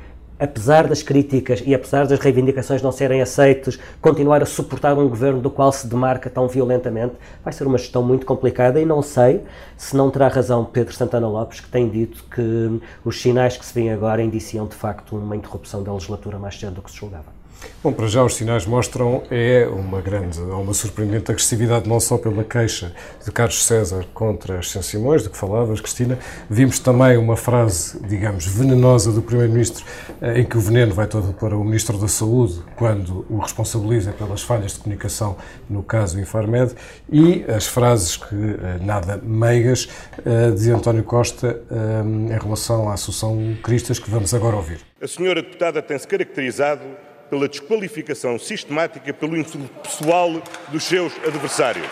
apesar 0.41 0.88
das 0.88 1.04
críticas 1.04 1.62
e 1.63 1.75
apesar 1.75 2.08
das 2.08 2.19
reivindicações 2.19 2.82
não 2.82 2.91
serem 2.91 3.21
aceitas, 3.21 3.77
continuar 4.01 4.41
a 4.41 4.45
suportar 4.45 4.97
um 4.97 5.08
governo 5.08 5.39
do 5.39 5.51
qual 5.51 5.71
se 5.71 5.86
demarca 5.86 6.32
tão 6.32 6.47
violentamente, 6.47 7.13
vai 7.43 7.54
ser 7.54 7.67
uma 7.67 7.77
gestão 7.77 8.01
muito 8.01 8.25
complicada 8.25 8.82
e 8.82 8.86
não 8.86 9.04
sei 9.04 9.43
se 9.77 9.95
não 9.95 10.10
terá 10.10 10.27
razão 10.27 10.65
Pedro 10.65 10.95
Santana 10.95 11.27
Lopes, 11.27 11.60
que 11.60 11.69
tem 11.69 11.88
dito 11.88 12.23
que 12.23 12.82
os 13.06 13.21
sinais 13.21 13.56
que 13.56 13.63
se 13.63 13.73
vêem 13.73 13.91
agora 13.91 14.23
indiciam 14.23 14.65
de 14.65 14.75
facto 14.75 15.15
uma 15.15 15.36
interrupção 15.36 15.84
da 15.84 15.93
legislatura 15.93 16.39
mais 16.39 16.60
cedo 16.60 16.73
do 16.73 16.82
que 16.82 16.89
se 16.89 16.97
julgava. 16.97 17.40
Bom, 17.84 17.91
para 17.91 18.08
já 18.08 18.24
os 18.24 18.36
sinais 18.36 18.67
mostram 18.67 19.24
é 19.32 19.67
uma 19.67 20.02
grande, 20.02 20.39
uma 20.39 20.71
surpreendente 20.71 21.32
agressividade 21.32 21.89
não 21.89 22.00
só 22.00 22.15
pela 22.15 22.43
queixa 22.43 22.93
de 23.26 23.32
Carlos 23.32 23.65
César 23.65 24.06
contra 24.13 24.60
as 24.60 24.69
Simões, 24.69 25.24
de 25.24 25.30
que 25.30 25.38
falavas, 25.38 25.82
Cristina, 25.82 26.19
vimos 26.47 26.78
também 26.78 27.17
uma 27.17 27.36
frase, 27.36 28.00
digamos, 28.08 28.45
venenosa 28.45 29.12
do 29.12 29.21
Primeiro-Ministro, 29.21 29.84
eh, 30.21 30.41
em 30.41 30.45
que 30.45 30.58
o 30.58 30.62
veneno 30.62 30.93
vai 30.93 31.08
todo 31.08 31.34
para 31.34 31.58
o 31.58 31.63
Ministro 31.63 31.97
da 31.97 32.08
Saúde, 32.08 32.62
quando 32.76 33.26
o 33.28 33.39
responsabiliza 33.39 34.12
pelas 34.12 34.43
falhas 34.43 34.74
de 34.74 34.80
comunicação, 34.80 35.36
no 35.67 35.82
caso 35.82 36.19
Infarmed, 36.19 36.76
e 37.12 37.43
as 37.47 37.65
frases 37.65 38.15
que, 38.15 38.36
eh, 38.36 38.78
nada 38.80 39.19
meigas, 39.24 39.89
eh, 40.24 40.52
de 40.52 40.71
António 40.71 41.04
Costa 41.04 41.62
em 41.71 42.38
relação 42.38 42.89
à 42.89 42.93
Associação 42.93 43.58
Cristas, 43.63 43.97
que 43.97 44.10
vamos 44.10 44.34
agora 44.34 44.56
ouvir. 44.56 44.80
A 45.02 45.08
senhora 45.08 45.41
deputada 45.41 45.82
tem-se 45.82 46.08
caracterizado 46.08 46.82
pela 47.31 47.47
desqualificação 47.47 48.37
sistemática 48.37 49.13
pelo 49.13 49.37
insulto 49.37 49.73
pessoal 49.81 50.43
dos 50.67 50.83
seus 50.83 51.13
adversários. 51.25 51.87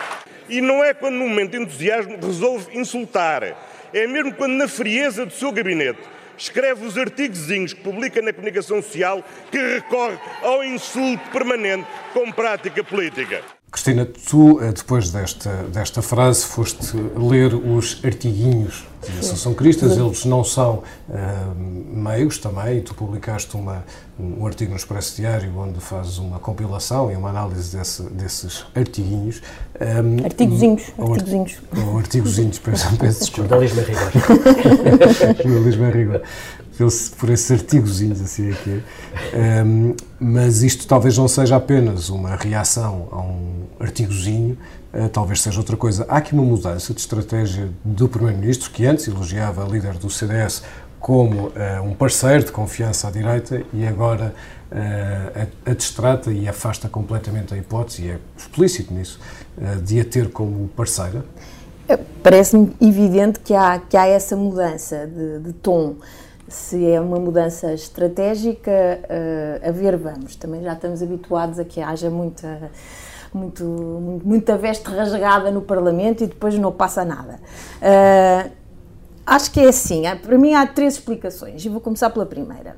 E 0.50 0.60
não 0.60 0.84
é 0.84 0.94
quando, 0.94 1.16
num 1.16 1.30
momento 1.30 1.52
de 1.52 1.64
entusiasmo, 1.64 2.18
resolve 2.22 2.78
insultar. 2.78 3.56
É 3.94 4.06
mesmo 4.06 4.34
quando, 4.34 4.54
na 4.54 4.68
frieza 4.68 5.26
do 5.26 5.32
seu 5.32 5.52
gabinete, 5.54 6.02
escreve 6.38 6.86
os 6.86 6.98
artigozinhos 6.98 7.74
que 7.74 7.82
publica 7.82 8.22
na 8.22 8.34
comunicação 8.34 8.82
social 8.82 9.24
que 9.50 9.58
recorre 9.58 10.18
ao 10.42 10.62
insulto 10.62 11.24
permanente 11.32 11.88
como 12.14 12.34
prática 12.34 12.84
política. 12.84 13.42
Cristina, 13.72 14.06
tu, 14.06 14.60
eh, 14.62 14.72
depois 14.72 15.12
desta, 15.12 15.50
desta 15.72 16.02
frase, 16.02 16.44
foste 16.44 16.98
ler 17.16 17.54
os 17.54 18.02
artiguinhos 18.04 18.88
de 19.06 19.20
Associação 19.20 19.54
Cristas, 19.54 19.96
eles 19.96 20.26
não 20.26 20.44
são 20.44 20.84
uh, 21.08 21.16
meios 21.56 22.38
também, 22.38 22.82
tu 22.82 22.94
publicaste 22.94 23.56
uma, 23.56 23.86
um 24.20 24.46
artigo 24.46 24.72
no 24.72 24.76
Expresso 24.76 25.16
Diário 25.16 25.58
onde 25.58 25.80
fazes 25.80 26.18
uma 26.18 26.38
compilação 26.38 27.10
e 27.10 27.16
uma 27.16 27.30
análise 27.30 27.78
desse, 27.78 28.04
desses 28.04 28.66
artiguinhos. 28.76 29.42
Um, 29.80 30.26
artigozinhos. 30.26 30.84
Ou, 30.98 31.14
artigozinhos. 31.14 31.58
Ou 31.78 31.98
artigozinhos, 31.98 32.60
peço, 32.60 32.98
peço 32.98 33.20
desculpa. 33.22 33.50
Jornalismo 33.50 33.80
é 33.80 33.84
rigor. 33.84 34.12
Jornalismo 35.46 35.86
é 35.86 35.92
rigor 35.92 36.22
por 37.18 37.30
esses 37.30 37.52
artigozinhos, 37.52 38.22
assim 38.22 38.52
aqui. 38.52 38.84
É 39.34 39.64
um, 39.64 39.96
mas 40.20 40.64
isto 40.64 40.88
talvez 40.88 41.18
não 41.18 41.28
seja 41.28 41.56
apenas 41.56 42.10
uma 42.10 42.36
reação 42.36 43.08
a 43.12 43.20
um 43.20 43.66
artigozinho, 43.80 44.58
uh, 44.94 45.10
talvez 45.10 45.42
seja 45.42 45.60
outra 45.60 45.76
coisa. 45.76 46.06
Há 46.08 46.18
aqui 46.18 46.34
uma 46.34 46.44
mudança 46.44 46.94
de 46.94 47.00
estratégia 47.00 47.70
do 47.84 48.08
Primeiro-Ministro, 48.08 48.72
que 48.72 48.86
antes 48.86 49.08
elogiava 49.08 49.64
a 49.64 49.68
líder 49.68 49.94
do 49.96 50.10
CDS 50.10 50.64
como 51.00 51.48
uh, 51.48 51.54
um 51.84 51.94
parceiro 51.94 52.44
de 52.44 52.52
confiança 52.52 53.08
à 53.08 53.12
direita 53.12 53.64
e 53.74 53.86
agora 53.86 54.34
uh, 54.72 55.50
a, 55.66 55.72
a 55.72 55.74
destrata 55.74 56.32
e 56.32 56.48
afasta 56.48 56.88
completamente 56.88 57.54
a 57.54 57.58
hipótese, 57.58 58.04
e 58.04 58.12
é 58.12 58.20
explícito 58.38 58.94
nisso, 58.94 59.20
de 59.84 60.00
a 60.00 60.06
ter 60.06 60.30
como 60.30 60.70
parceira? 60.70 61.26
Parece-me 62.22 62.72
evidente 62.80 63.40
que 63.40 63.54
há, 63.54 63.80
que 63.80 63.98
há 63.98 64.06
essa 64.06 64.36
mudança 64.36 65.08
de, 65.08 65.40
de 65.40 65.54
tom 65.54 65.96
se 66.50 66.90
é 66.90 67.00
uma 67.00 67.18
mudança 67.18 67.74
estratégica, 67.74 68.72
uh, 68.72 69.70
a 69.70 69.72
ver, 69.72 69.96
vamos. 69.98 70.36
Também 70.36 70.62
já 70.62 70.74
estamos 70.74 71.02
habituados 71.02 71.60
a 71.60 71.66
que 71.66 71.82
haja 71.82 72.10
muita, 72.10 72.72
muito, 73.34 73.64
muita 74.24 74.58
veste 74.58 74.90
rasgada 74.90 75.52
no 75.52 75.62
Parlamento 75.62 76.24
e 76.24 76.28
depois 76.28 76.58
não 76.58 76.72
passa 76.72 77.06
nada. 77.06 77.40
Uh, 77.82 78.52
acho 79.26 79.52
que 79.52 79.60
é 79.60 79.68
assim. 79.68 80.04
Para 80.22 80.38
mim 80.38 80.54
há 80.54 80.66
três 80.66 80.96
explicações 80.96 81.64
e 81.64 81.70
vou 81.70 81.80
começar 81.80 82.10
pela 82.10 82.26
primeira. 82.26 82.76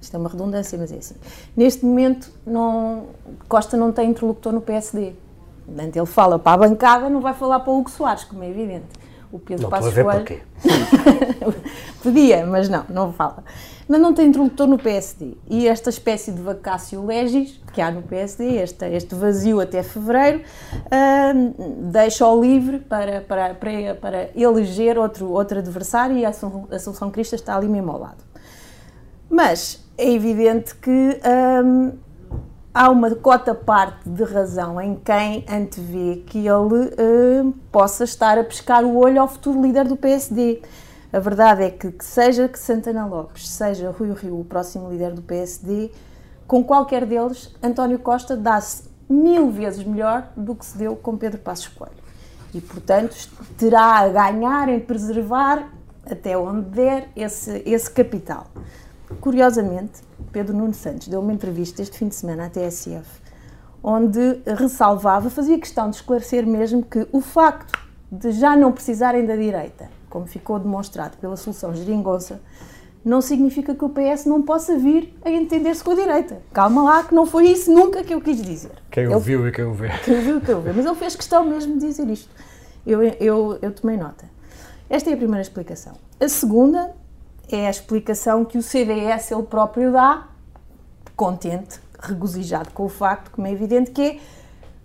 Isto 0.00 0.16
é 0.16 0.18
uma 0.18 0.28
redundância, 0.28 0.78
mas 0.78 0.92
é 0.92 0.96
assim. 0.96 1.14
Neste 1.56 1.84
momento, 1.84 2.30
não, 2.46 3.06
Costa 3.48 3.76
não 3.76 3.90
tem 3.90 4.10
interlocutor 4.10 4.52
no 4.52 4.60
PSD. 4.60 5.14
Portanto, 5.64 5.96
ele 5.96 6.06
fala 6.06 6.38
para 6.38 6.52
a 6.52 6.68
bancada, 6.68 7.08
não 7.08 7.22
vai 7.22 7.32
falar 7.32 7.60
para 7.60 7.72
o 7.72 7.78
Hugo 7.78 7.90
Soares, 7.90 8.24
como 8.24 8.44
é 8.44 8.50
evidente 8.50 8.84
o 9.34 9.38
Pedro 9.40 9.64
não 9.64 9.70
Passos 9.70 9.92
Coelho. 9.92 10.24
Podia, 12.04 12.44
mas 12.44 12.68
não, 12.68 12.84
não 12.90 13.12
fala. 13.14 13.42
Mas 13.88 13.98
não 13.98 14.12
tem 14.12 14.28
interlocutor 14.28 14.66
no 14.66 14.76
PSD. 14.76 15.38
E 15.48 15.66
esta 15.66 15.88
espécie 15.88 16.32
de 16.32 16.42
vacácio 16.42 17.02
legis 17.02 17.58
que 17.72 17.80
há 17.80 17.90
no 17.90 18.02
PSD, 18.02 18.56
este, 18.56 18.84
este 18.84 19.14
vazio 19.14 19.58
até 19.58 19.82
fevereiro, 19.82 20.42
uh, 20.74 21.90
deixa-o 21.90 22.38
livre 22.38 22.80
para, 22.80 23.22
para, 23.22 23.54
para, 23.54 23.94
para 23.94 24.30
eleger 24.36 24.98
outro, 24.98 25.30
outro 25.30 25.60
adversário 25.60 26.18
e 26.18 26.26
a 26.26 26.28
Assunção 26.28 27.10
Crista 27.10 27.36
está 27.36 27.56
ali 27.56 27.68
mesmo 27.68 27.90
ao 27.90 27.98
lado. 27.98 28.22
Mas 29.30 29.82
é 29.96 30.12
evidente 30.12 30.74
que 30.74 31.18
há 32.74 32.90
uma 32.90 33.14
cota 33.14 33.54
parte 33.54 34.06
de 34.06 34.24
razão 34.24 34.78
em 34.78 34.94
quem 34.94 35.42
antevê 35.48 36.22
que 36.26 36.38
ele 36.40 36.50
uh, 36.50 37.54
possa 37.72 38.04
estar 38.04 38.36
a 38.36 38.44
pescar 38.44 38.84
o 38.84 38.94
olho 38.94 39.22
ao 39.22 39.26
futuro 39.28 39.62
líder 39.62 39.88
do 39.88 39.96
PSD. 39.96 40.60
A 41.14 41.20
verdade 41.20 41.62
é 41.62 41.70
que, 41.70 41.92
que 41.92 42.04
seja 42.04 42.48
que 42.48 42.58
Santana 42.58 43.06
Lopes, 43.06 43.48
seja 43.48 43.88
Rui 43.92 44.12
Rio 44.14 44.40
o 44.40 44.44
próximo 44.44 44.90
líder 44.90 45.12
do 45.12 45.22
PSD, 45.22 45.92
com 46.44 46.64
qualquer 46.64 47.06
deles, 47.06 47.54
António 47.62 48.00
Costa 48.00 48.36
dá-se 48.36 48.82
mil 49.08 49.48
vezes 49.48 49.84
melhor 49.84 50.26
do 50.36 50.56
que 50.56 50.66
se 50.66 50.76
deu 50.76 50.96
com 50.96 51.16
Pedro 51.16 51.38
Passos 51.38 51.68
Coelho. 51.68 51.94
E, 52.52 52.60
portanto, 52.60 53.14
terá 53.56 53.98
a 53.98 54.08
ganhar 54.08 54.68
em 54.68 54.80
preservar, 54.80 55.72
até 56.04 56.36
onde 56.36 56.62
der, 56.70 57.08
esse, 57.14 57.62
esse 57.64 57.88
capital. 57.88 58.48
Curiosamente, 59.20 60.02
Pedro 60.32 60.56
Nuno 60.56 60.74
Santos 60.74 61.06
deu 61.06 61.20
uma 61.20 61.32
entrevista 61.32 61.80
este 61.80 61.96
fim 61.96 62.08
de 62.08 62.16
semana 62.16 62.46
à 62.46 62.50
TSF, 62.50 63.06
onde 63.80 64.40
ressalvava, 64.44 65.30
fazia 65.30 65.60
questão 65.60 65.90
de 65.90 65.94
esclarecer 65.94 66.44
mesmo 66.44 66.82
que 66.82 67.06
o 67.12 67.20
facto 67.20 67.78
de 68.10 68.32
já 68.32 68.56
não 68.56 68.72
precisarem 68.72 69.24
da 69.24 69.36
direita, 69.36 69.88
como 70.14 70.28
ficou 70.28 70.60
demonstrado 70.60 71.16
pela 71.16 71.36
solução 71.36 71.74
geringonça, 71.74 72.40
não 73.04 73.20
significa 73.20 73.74
que 73.74 73.84
o 73.84 73.88
PS 73.88 74.26
não 74.26 74.40
possa 74.42 74.78
vir 74.78 75.12
a 75.24 75.28
entender-se 75.28 75.82
com 75.82 75.90
a 75.90 75.94
direita. 75.96 76.40
Calma 76.52 76.84
lá, 76.84 77.02
que 77.02 77.12
não 77.12 77.26
foi 77.26 77.48
isso 77.48 77.72
nunca 77.72 78.04
que 78.04 78.14
eu 78.14 78.20
quis 78.20 78.40
dizer. 78.40 78.70
Quem 78.92 79.02
ele, 79.02 79.14
ouviu 79.14 79.48
e 79.48 79.50
quem 79.50 79.64
ouviu. 79.64 79.90
Quem 80.04 80.14
ouviu 80.14 80.38
e 80.38 80.40
quem 80.40 80.54
ouviu. 80.54 80.72
Mas 80.72 80.86
ele 80.86 80.94
fez 80.94 81.16
questão 81.16 81.44
mesmo 81.44 81.74
de 81.80 81.86
dizer 81.88 82.08
isto. 82.08 82.30
Eu, 82.86 83.02
eu, 83.02 83.58
eu 83.60 83.72
tomei 83.72 83.96
nota. 83.96 84.24
Esta 84.88 85.10
é 85.10 85.14
a 85.14 85.16
primeira 85.16 85.42
explicação. 85.42 85.94
A 86.20 86.28
segunda 86.28 86.94
é 87.50 87.66
a 87.66 87.70
explicação 87.70 88.44
que 88.44 88.56
o 88.56 88.62
CDS 88.62 89.32
ele 89.32 89.42
próprio 89.42 89.90
dá, 89.90 90.28
contente, 91.16 91.80
regozijado 91.98 92.70
com 92.70 92.84
o 92.84 92.88
facto, 92.88 93.32
como 93.32 93.48
é 93.48 93.50
evidente, 93.50 93.90
que 93.90 94.00
é 94.00 94.20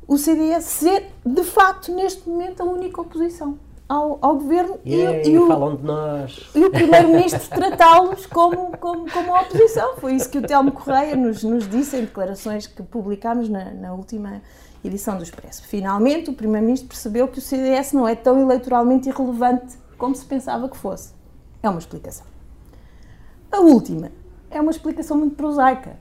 o 0.08 0.18
CDS 0.18 0.66
ser, 0.66 1.12
de 1.24 1.44
facto, 1.44 1.94
neste 1.94 2.28
momento, 2.28 2.64
a 2.64 2.66
única 2.66 3.00
oposição 3.00 3.60
ao, 3.90 4.20
ao 4.22 4.36
governo 4.36 4.80
e, 4.86 4.94
e, 4.94 5.30
e, 5.30 5.40
o, 5.40 5.48
falam 5.48 5.76
de 5.76 5.84
nós. 5.84 6.48
e 6.54 6.64
o 6.64 6.70
primeiro-ministro 6.70 7.42
tratá-los 7.50 8.28
como, 8.28 8.78
como, 8.78 9.12
como 9.12 9.36
a 9.36 9.42
oposição. 9.42 9.96
Foi 9.98 10.14
isso 10.14 10.30
que 10.30 10.38
o 10.38 10.44
Telmo 10.44 10.72
Correia 10.72 11.16
nos, 11.16 11.44
nos 11.44 11.68
disse 11.68 11.98
em 11.98 12.02
declarações 12.02 12.68
que 12.68 12.84
publicámos 12.84 13.50
na, 13.50 13.72
na 13.74 13.94
última 13.94 14.44
edição 14.86 15.18
do 15.18 15.24
Expresso. 15.24 15.64
Finalmente, 15.68 16.30
o 16.30 16.34
Primeiro-Ministro 16.34 16.88
percebeu 16.88 17.28
que 17.28 17.40
o 17.40 17.42
CDS 17.42 17.92
não 17.92 18.08
é 18.08 18.14
tão 18.14 18.40
eleitoralmente 18.40 19.10
irrelevante 19.10 19.76
como 19.98 20.16
se 20.16 20.24
pensava 20.24 20.70
que 20.70 20.78
fosse. 20.78 21.12
É 21.64 21.70
uma 21.70 21.80
explicação. 21.80 22.26
A 23.52 23.60
última 23.60 24.12
é 24.52 24.62
uma 24.62 24.72
explicação 24.72 25.18
muito 25.18 25.36
prosaica. 25.36 25.98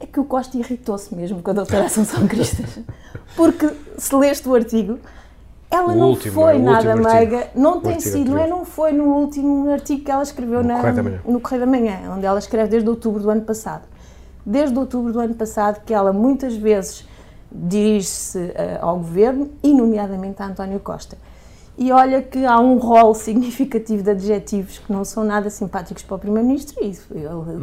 É 0.00 0.06
que 0.06 0.18
o 0.18 0.24
Costa 0.24 0.58
irritou-se 0.58 1.14
mesmo 1.14 1.40
com 1.40 1.50
a 1.52 1.54
doutora 1.54 1.84
Assunção 1.84 2.26
Cristas. 2.26 2.80
Porque, 3.36 3.70
se 3.96 4.14
leste 4.16 4.48
o 4.48 4.54
artigo, 4.54 4.98
ela 5.74 5.92
o 5.92 5.96
não 5.96 6.10
último, 6.10 6.34
foi 6.34 6.56
é 6.56 6.58
nada 6.58 6.96
meiga, 6.96 7.48
não 7.54 7.80
tem 7.80 7.98
sido, 8.00 8.30
não 8.30 8.38
é? 8.38 8.46
Não 8.46 8.64
foi 8.64 8.92
no 8.92 9.04
último 9.04 9.70
artigo 9.70 10.04
que 10.04 10.10
ela 10.10 10.22
escreveu 10.22 10.62
no, 10.62 10.68
na, 10.68 10.80
Correio 10.80 11.20
no 11.26 11.40
Correio 11.40 11.60
da 11.60 11.66
Manhã, 11.66 11.98
onde 12.14 12.24
ela 12.24 12.38
escreve 12.38 12.70
desde 12.70 12.88
outubro 12.88 13.22
do 13.22 13.30
ano 13.30 13.42
passado. 13.42 13.82
Desde 14.46 14.78
outubro 14.78 15.12
do 15.12 15.20
ano 15.20 15.34
passado 15.34 15.82
que 15.84 15.92
ela 15.92 16.12
muitas 16.12 16.54
vezes 16.54 17.06
dirige-se 17.50 18.38
uh, 18.38 18.52
ao 18.80 18.96
governo 18.98 19.50
e, 19.62 19.72
nomeadamente, 19.72 20.42
a 20.42 20.46
António 20.46 20.80
Costa. 20.80 21.16
E 21.76 21.90
olha 21.90 22.22
que 22.22 22.44
há 22.44 22.58
um 22.60 22.78
rol 22.78 23.14
significativo 23.16 24.02
de 24.02 24.10
adjetivos 24.10 24.78
que 24.78 24.92
não 24.92 25.04
são 25.04 25.24
nada 25.24 25.50
simpáticos 25.50 26.02
para 26.02 26.16
o 26.16 26.18
Primeiro-Ministro. 26.18 26.76
Mas 26.80 27.06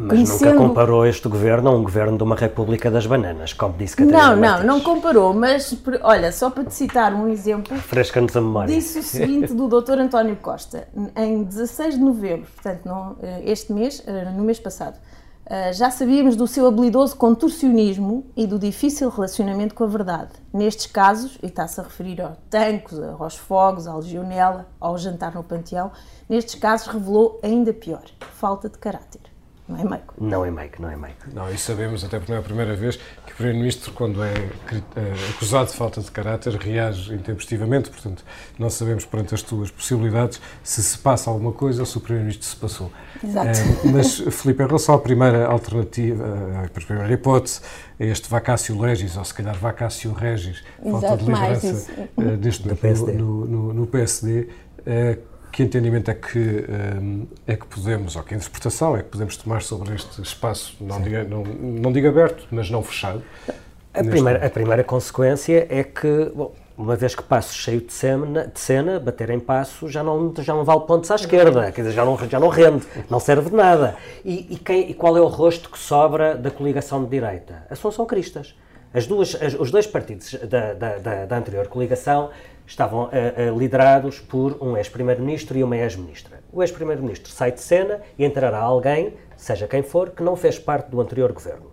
conhecendo... 0.08 0.54
nunca 0.54 0.68
comparou 0.68 1.06
este 1.06 1.28
governo 1.28 1.70
a 1.70 1.72
um 1.72 1.82
governo 1.82 2.16
de 2.16 2.22
uma 2.22 2.36
República 2.36 2.90
das 2.90 3.06
Bananas, 3.06 3.52
como 3.52 3.74
disse 3.76 3.96
Catarina 3.96 4.36
Não, 4.36 4.58
não, 4.58 4.64
não 4.64 4.80
comparou, 4.80 5.32
mas 5.32 5.74
olha, 6.02 6.30
só 6.32 6.50
para 6.50 6.64
te 6.64 6.74
citar 6.74 7.14
um 7.14 7.28
exemplo. 7.28 7.76
Fresca-nos 7.78 8.36
a 8.36 8.40
memória. 8.40 8.74
Disse 8.74 8.98
o 8.98 9.02
seguinte 9.02 9.54
do 9.54 9.68
Dr. 9.68 9.98
António 9.98 10.36
Costa, 10.36 10.88
em 11.16 11.42
16 11.42 11.94
de 11.94 12.00
novembro, 12.00 12.46
portanto, 12.54 12.80
não, 12.84 13.16
eh, 13.22 13.42
este 13.46 13.72
mês, 13.72 14.02
eh, 14.06 14.30
no 14.36 14.44
mês 14.44 14.58
passado. 14.58 14.98
Uh, 15.44 15.72
já 15.72 15.90
sabíamos 15.90 16.36
do 16.36 16.46
seu 16.46 16.66
habilidoso 16.66 17.16
contorcionismo 17.16 18.24
e 18.36 18.46
do 18.46 18.58
difícil 18.58 19.08
relacionamento 19.08 19.74
com 19.74 19.82
a 19.82 19.88
verdade. 19.88 20.30
Nestes 20.52 20.86
casos, 20.86 21.36
e 21.42 21.46
está-se 21.46 21.80
a 21.80 21.82
referir 21.82 22.20
aos 22.20 22.38
tancos, 22.48 23.00
aos 23.00 23.36
fogos, 23.36 23.88
à 23.88 23.96
legionela, 23.96 24.68
ao 24.80 24.96
jantar 24.96 25.34
no 25.34 25.42
panteão, 25.42 25.90
nestes 26.28 26.54
casos 26.54 26.86
revelou 26.86 27.40
ainda 27.42 27.72
pior, 27.72 28.04
falta 28.34 28.68
de 28.68 28.78
caráter. 28.78 29.31
Não 29.68 29.78
é 29.78 29.84
Maico? 29.84 30.14
Não 30.18 30.44
é 30.44 30.50
Maico, 30.50 30.82
não 30.82 30.90
é 30.90 30.96
Maico. 30.96 31.26
Não, 31.32 31.48
e 31.48 31.56
sabemos, 31.56 32.04
até 32.04 32.18
porque 32.18 32.32
não 32.32 32.36
é 32.36 32.40
a 32.40 32.44
primeira 32.44 32.74
vez, 32.74 32.96
que 33.24 33.32
o 33.32 33.36
Primeiro-Ministro, 33.36 33.92
quando 33.92 34.22
é, 34.22 34.32
é 34.34 35.30
acusado 35.30 35.70
de 35.70 35.76
falta 35.76 36.00
de 36.00 36.10
caráter, 36.10 36.54
reage 36.56 37.14
intempestivamente. 37.14 37.88
Portanto, 37.88 38.24
não 38.58 38.68
sabemos, 38.68 39.04
perante 39.04 39.34
as 39.34 39.42
tuas 39.42 39.70
possibilidades, 39.70 40.40
se 40.64 40.82
se 40.82 40.98
passa 40.98 41.30
alguma 41.30 41.52
coisa 41.52 41.82
ou 41.82 41.86
se 41.86 41.96
o 41.96 42.00
Primeiro-Ministro 42.00 42.46
se 42.46 42.56
passou. 42.56 42.92
Exato. 43.22 43.48
É, 43.48 43.90
mas, 43.90 44.18
Filipe, 44.18 44.64
em 44.64 44.66
relação 44.66 44.96
à 44.96 44.98
primeira 44.98 45.46
alternativa, 45.46 46.24
à 46.64 46.68
primeira 46.68 47.12
hipótese, 47.12 47.60
a 48.00 48.04
este 48.04 48.28
vacácio 48.28 48.78
legis, 48.80 49.16
ou 49.16 49.24
se 49.24 49.32
calhar 49.32 49.56
vacácio 49.56 50.12
regis, 50.12 50.64
falta 50.82 51.16
de 51.16 51.24
liderança 51.24 51.92
deste 52.38 52.66
momento 52.66 53.12
no, 53.12 53.46
no, 53.46 53.74
no, 53.74 53.86
PSD, 53.86 54.48
que 55.52 55.62
entendimento 55.62 56.10
é 56.10 56.14
que, 56.14 56.64
é 57.46 57.54
que 57.54 57.66
podemos, 57.66 58.16
ou 58.16 58.22
que 58.22 58.34
interpretação 58.34 58.96
é 58.96 59.02
que 59.02 59.10
podemos 59.10 59.36
tomar 59.36 59.60
sobre 59.60 59.94
este 59.94 60.22
espaço, 60.22 60.74
não, 60.80 61.00
diga, 61.00 61.24
não, 61.24 61.44
não 61.44 61.92
digo 61.92 62.08
aberto, 62.08 62.46
mas 62.50 62.70
não 62.70 62.82
fechado? 62.82 63.22
A 63.92 64.02
primeira, 64.02 64.46
a 64.46 64.48
primeira 64.48 64.82
consequência 64.82 65.66
é 65.68 65.84
que, 65.84 66.32
bom, 66.34 66.54
uma 66.76 66.96
vez 66.96 67.14
que 67.14 67.22
passo 67.22 67.54
cheio 67.54 67.82
de 67.82 67.92
cena, 67.92 68.46
de 68.46 68.58
cena, 68.58 68.98
bater 68.98 69.28
em 69.28 69.38
passo 69.38 69.88
já 69.88 70.02
não, 70.02 70.32
já 70.38 70.54
não 70.54 70.64
vale 70.64 70.80
pontos 70.80 71.10
à 71.10 71.16
esquerda, 71.16 71.70
quer 71.70 71.82
dizer, 71.82 71.94
já 71.94 72.04
não, 72.04 72.16
já 72.16 72.40
não 72.40 72.48
rende, 72.48 72.86
não 73.10 73.20
serve 73.20 73.50
de 73.50 73.56
nada. 73.56 73.96
E, 74.24 74.54
e, 74.54 74.56
quem, 74.56 74.90
e 74.90 74.94
qual 74.94 75.14
é 75.18 75.20
o 75.20 75.26
rosto 75.26 75.68
que 75.68 75.78
sobra 75.78 76.34
da 76.34 76.50
coligação 76.50 77.04
de 77.04 77.10
direita? 77.10 77.66
Assunção 77.68 78.06
Cristas. 78.06 78.54
As 78.94 79.06
duas, 79.06 79.34
as, 79.40 79.54
os 79.54 79.70
dois 79.70 79.86
partidos 79.86 80.34
da, 80.48 80.74
da, 80.74 80.98
da, 80.98 81.24
da 81.26 81.36
anterior 81.36 81.66
coligação 81.66 82.30
estavam 82.66 83.04
uh, 83.04 83.08
uh, 83.08 83.58
liderados 83.58 84.20
por 84.20 84.56
um 84.60 84.76
ex-primeiro-ministro 84.76 85.58
e 85.58 85.64
uma 85.64 85.76
ex-ministra. 85.76 86.40
O 86.52 86.62
ex-primeiro-ministro 86.62 87.30
sai 87.30 87.52
de 87.52 87.60
cena 87.60 88.00
e 88.18 88.24
entrará 88.24 88.58
alguém, 88.58 89.14
seja 89.36 89.66
quem 89.66 89.82
for, 89.82 90.10
que 90.10 90.22
não 90.22 90.36
fez 90.36 90.58
parte 90.58 90.90
do 90.90 91.00
anterior 91.00 91.32
governo. 91.32 91.72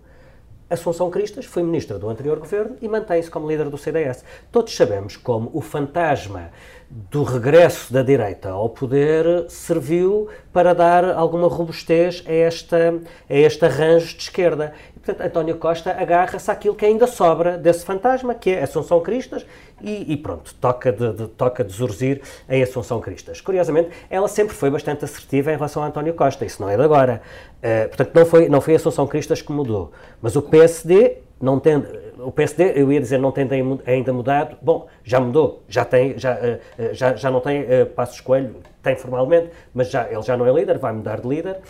Assunção 0.69 1.09
Cristas 1.09 1.45
foi 1.45 1.63
ministra 1.63 1.97
do 1.97 2.07
anterior 2.07 2.37
governo 2.37 2.77
e 2.79 2.87
mantém-se 2.87 3.31
como 3.31 3.49
líder 3.49 3.69
do 3.69 3.77
CDS. 3.77 4.23
Todos 4.51 4.75
sabemos 4.75 5.17
como 5.17 5.49
o 5.51 5.61
fantasma 5.61 6.51
do 6.89 7.21
regresso 7.21 7.93
da 7.93 8.01
direita 8.01 8.49
ao 8.49 8.67
poder 8.67 9.45
serviu 9.47 10.27
para 10.51 10.73
dar 10.73 11.05
alguma 11.05 11.47
robustez 11.47 12.23
a, 12.25 12.31
esta, 12.31 12.99
a 13.29 13.33
este 13.33 13.63
arranjo 13.63 14.17
de 14.17 14.23
esquerda. 14.23 14.73
E, 14.95 14.99
portanto, 14.99 15.27
António 15.27 15.57
Costa 15.57 15.91
agarra-se 15.91 16.49
àquilo 16.49 16.73
que 16.73 16.85
ainda 16.85 17.05
sobra 17.05 17.59
desse 17.59 17.85
fantasma, 17.85 18.33
que 18.33 18.49
é 18.49 18.63
Assunção 18.63 19.01
Cristas, 19.01 19.45
e, 19.81 20.11
e 20.11 20.17
pronto, 20.17 20.53
toca 20.55 20.91
de, 20.91 21.13
de, 21.13 21.27
toca 21.27 21.63
de 21.63 21.71
zurzir 21.71 22.21
em 22.49 22.63
Assunção 22.63 22.99
Cristas. 22.99 23.39
Curiosamente, 23.39 23.91
ela 24.09 24.27
sempre 24.27 24.55
foi 24.55 24.71
bastante 24.71 25.05
assertiva 25.05 25.51
em 25.51 25.55
relação 25.55 25.83
a 25.83 25.87
António 25.87 26.15
Costa, 26.15 26.43
isso 26.43 26.59
não 26.59 26.69
é 26.69 26.75
de 26.75 26.81
agora. 26.81 27.21
Uh, 27.57 27.87
portanto, 27.87 28.11
não 28.15 28.25
foi, 28.25 28.49
não 28.49 28.61
foi 28.61 28.75
Assunção 28.75 29.05
Cristas 29.05 29.43
que 29.43 29.51
mudou. 29.51 29.91
Mas 30.21 30.35
o 30.35 30.41
PSD 30.41 31.17
não 31.41 31.59
tem, 31.59 31.83
o 32.17 32.31
PSD, 32.31 32.73
eu 32.75 32.91
ia 32.91 32.99
dizer, 32.99 33.17
não 33.17 33.31
tem 33.31 33.47
ainda 33.85 34.13
mudado. 34.13 34.57
Bom, 34.61 34.87
já 35.03 35.19
mudou, 35.19 35.63
já 35.67 35.85
tem, 35.85 36.17
já, 36.17 36.35
uh, 36.35 36.93
já, 36.93 37.15
já 37.15 37.31
não 37.31 37.39
tem 37.39 37.61
uh, 37.61 37.85
Passos 37.95 38.19
Coelho, 38.21 38.57
tem 38.83 38.95
formalmente, 38.95 39.49
mas 39.73 39.89
já, 39.89 40.09
ele 40.11 40.21
já 40.21 40.35
não 40.35 40.45
é 40.45 40.51
líder, 40.51 40.77
vai 40.77 40.91
mudar 40.91 41.21
de 41.21 41.27
líder. 41.27 41.61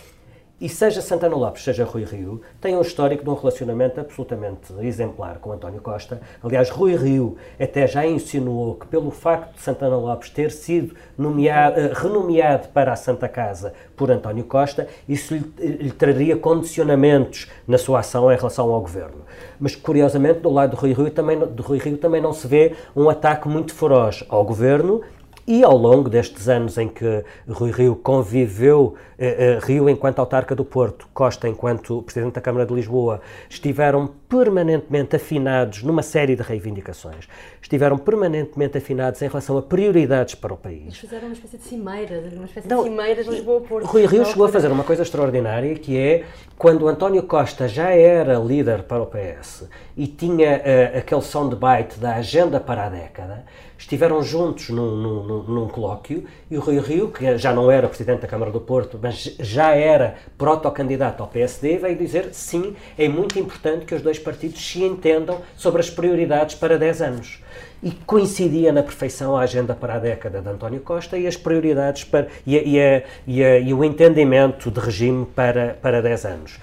E 0.62 0.67
seja 0.67 1.01
Santana 1.01 1.38
Lopes, 1.38 1.63
seja 1.63 1.86
Rui 1.86 2.03
Rio, 2.03 2.41
tem 2.60 2.75
um 2.75 2.82
histórico 2.82 3.23
de 3.23 3.29
um 3.29 3.34
relacionamento 3.34 3.97
absolutamente 3.97 4.73
exemplar 4.82 5.38
com 5.38 5.53
António 5.53 5.79
Costa. 5.79 6.19
Aliás, 6.43 6.69
Rui 6.69 6.97
Rio 6.97 7.38
até 7.58 7.88
já 7.88 8.05
insinuou 8.05 8.75
que, 8.75 8.86
pelo 8.86 9.10
facto 9.10 9.53
de 9.53 9.62
Santana 9.62 9.95
Lopes 9.95 10.29
ter 10.29 10.51
sido 10.51 10.95
nomeado, 11.17 11.93
renomeado 11.93 12.67
para 12.69 12.91
a 12.91 12.97
Santa 12.97 13.29
Casa 13.29 13.73
por 13.95 14.12
António 14.12 14.43
Costa, 14.43 14.89
isso 15.08 15.34
lhe, 15.34 15.43
lhe, 15.58 15.91
traria 15.91 16.36
condicionamentos 16.36 17.49
na 17.65 17.77
sua 17.77 17.99
ação 17.99 18.29
em 18.29 18.36
relação 18.36 18.69
ao 18.69 18.82
governo. 18.82 19.23
Mas, 19.59 19.75
curiosamente, 19.75 20.39
do 20.39 20.49
lado 20.49 20.75
de 20.75 20.81
Rui 20.81 20.93
Rio 20.93 21.11
também, 21.11 21.37
de 21.37 21.61
Rui 21.61 21.77
Rio 21.77 21.97
também 21.97 22.21
não 22.21 22.33
se 22.33 22.47
vê 22.47 22.73
um 22.95 23.09
ataque 23.09 23.47
muito 23.47 23.73
feroz 23.73 24.23
ao 24.29 24.43
governo 24.43 25.01
e 25.49 25.63
ao 25.63 25.75
longo 25.75 26.12
destes 26.12 26.47
anos 26.47 26.77
em 26.77 26.88
que 26.88 27.23
Rui 27.49 27.71
Rio 27.71 27.95
conviveu, 27.95 28.93
eh, 29.17 29.57
eh, 29.57 29.59
Rio 29.59 29.89
enquanto 29.89 30.19
autarca 30.19 30.53
do 30.53 30.63
Porto, 30.63 31.07
Costa 31.12 31.49
enquanto 31.49 32.03
presidente 32.03 32.35
da 32.35 32.41
Câmara 32.41 32.67
de 32.67 32.73
Lisboa, 32.75 33.19
estiveram 33.49 34.12
permanentemente 34.29 35.15
afinados 35.15 35.81
numa 35.81 36.03
série 36.03 36.35
de 36.35 36.43
reivindicações. 36.43 37.27
Estiveram 37.59 37.97
permanentemente 37.97 38.77
afinados 38.77 39.23
em 39.23 39.27
relação 39.27 39.57
a 39.57 39.62
prioridades 39.63 40.35
para 40.35 40.53
o 40.53 40.57
país. 40.57 40.83
Eles 40.83 40.97
fizeram 40.99 41.25
uma 41.25 41.33
espécie 41.33 41.57
de 41.57 41.63
cimeira, 41.63 42.23
uma 42.31 42.45
espécie 42.45 42.67
Não, 42.67 42.83
de 42.83 42.89
cimeira 42.89 43.23
de 43.23 43.29
Lisboa-Porto. 43.31 43.88
Rui 43.88 44.05
Rio 44.05 44.25
chegou 44.25 44.45
a 44.45 44.49
fazer 44.49 44.71
uma 44.71 44.83
coisa 44.83 45.01
extraordinária, 45.01 45.73
que 45.73 45.97
é 45.97 46.25
quando 46.59 46.88
António 46.88 47.23
Costa 47.23 47.67
já 47.67 47.89
era 47.89 48.38
líder 48.38 48.83
para 48.83 49.01
o 49.01 49.07
PS 49.07 49.67
e 49.97 50.05
tinha 50.05 50.57
uh, 50.57 50.97
aquele 50.99 51.21
soundbite 51.21 51.97
da 51.99 52.17
agenda 52.17 52.59
para 52.59 52.85
a 52.85 52.89
década, 52.89 53.45
estiveram 53.79 54.21
juntos 54.21 54.69
num, 54.69 54.95
num, 54.95 55.43
num, 55.43 55.67
colóquio 55.67 56.25
e 56.51 56.57
o 56.57 56.61
Rui 56.61 56.79
Rio, 56.79 57.07
que 57.07 57.37
já 57.37 57.53
não 57.53 57.71
era 57.71 57.87
presidente 57.87 58.21
da 58.21 58.27
Câmara 58.27 58.51
do 58.51 58.59
Porto, 58.59 58.99
mas 59.01 59.35
já 59.39 59.73
era 59.73 60.15
protocandidato 60.37 61.23
ao 61.23 61.29
PSD, 61.29 61.77
veio 61.77 61.97
dizer 61.97 62.29
sim, 62.33 62.75
é 62.97 63.07
muito 63.07 63.39
importante 63.39 63.85
que 63.85 63.95
os 63.95 64.01
dois 64.01 64.19
partidos 64.19 64.61
se 64.61 64.83
entendam 64.83 65.41
sobre 65.55 65.79
as 65.79 65.89
prioridades 65.89 66.55
para 66.55 66.77
10 66.77 67.01
anos. 67.01 67.41
E 67.81 67.91
coincidia 67.91 68.73
na 68.73 68.83
perfeição 68.83 69.37
a 69.37 69.41
agenda 69.41 69.73
para 69.73 69.93
a 69.93 69.99
década 69.99 70.41
de 70.41 70.49
António 70.49 70.81
Costa 70.81 71.17
e 71.17 71.25
as 71.25 71.37
prioridades 71.37 72.03
para, 72.03 72.27
e, 72.45 72.57
a, 72.57 72.61
e, 72.61 72.79
a, 72.81 73.03
e, 73.25 73.43
a, 73.43 73.59
e 73.59 73.73
o 73.73 73.85
entendimento 73.85 74.69
de 74.69 74.79
regime 74.81 75.25
para, 75.25 75.77
para 75.81 76.01
10 76.01 76.25
anos. 76.25 76.59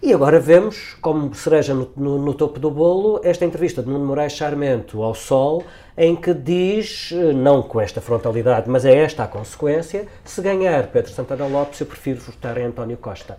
E 0.00 0.12
agora 0.12 0.38
vemos, 0.38 0.96
como 1.00 1.34
cereja 1.34 1.74
no, 1.74 1.90
no, 1.96 2.18
no, 2.18 2.32
topo 2.32 2.60
do 2.60 2.70
bolo, 2.70 3.20
esta 3.24 3.44
entrevista 3.44 3.82
de 3.82 3.88
Nuno 3.88 4.06
Moraes 4.06 4.32
Charmento 4.32 5.02
ao 5.02 5.12
Sol, 5.12 5.64
em 5.96 6.14
que 6.14 6.32
diz, 6.32 7.10
não 7.34 7.62
com 7.62 7.80
esta 7.80 8.00
frontalidade, 8.00 8.70
mas 8.70 8.84
é 8.84 8.96
esta 8.96 9.24
a 9.24 9.26
consequência, 9.26 10.06
se 10.24 10.40
ganhar 10.40 10.86
Pedro 10.86 11.10
Santana 11.10 11.48
Lopes, 11.48 11.80
eu 11.80 11.86
prefiro 11.86 12.20
votar 12.20 12.56
em 12.58 12.66
António 12.66 12.96
Costa. 12.96 13.36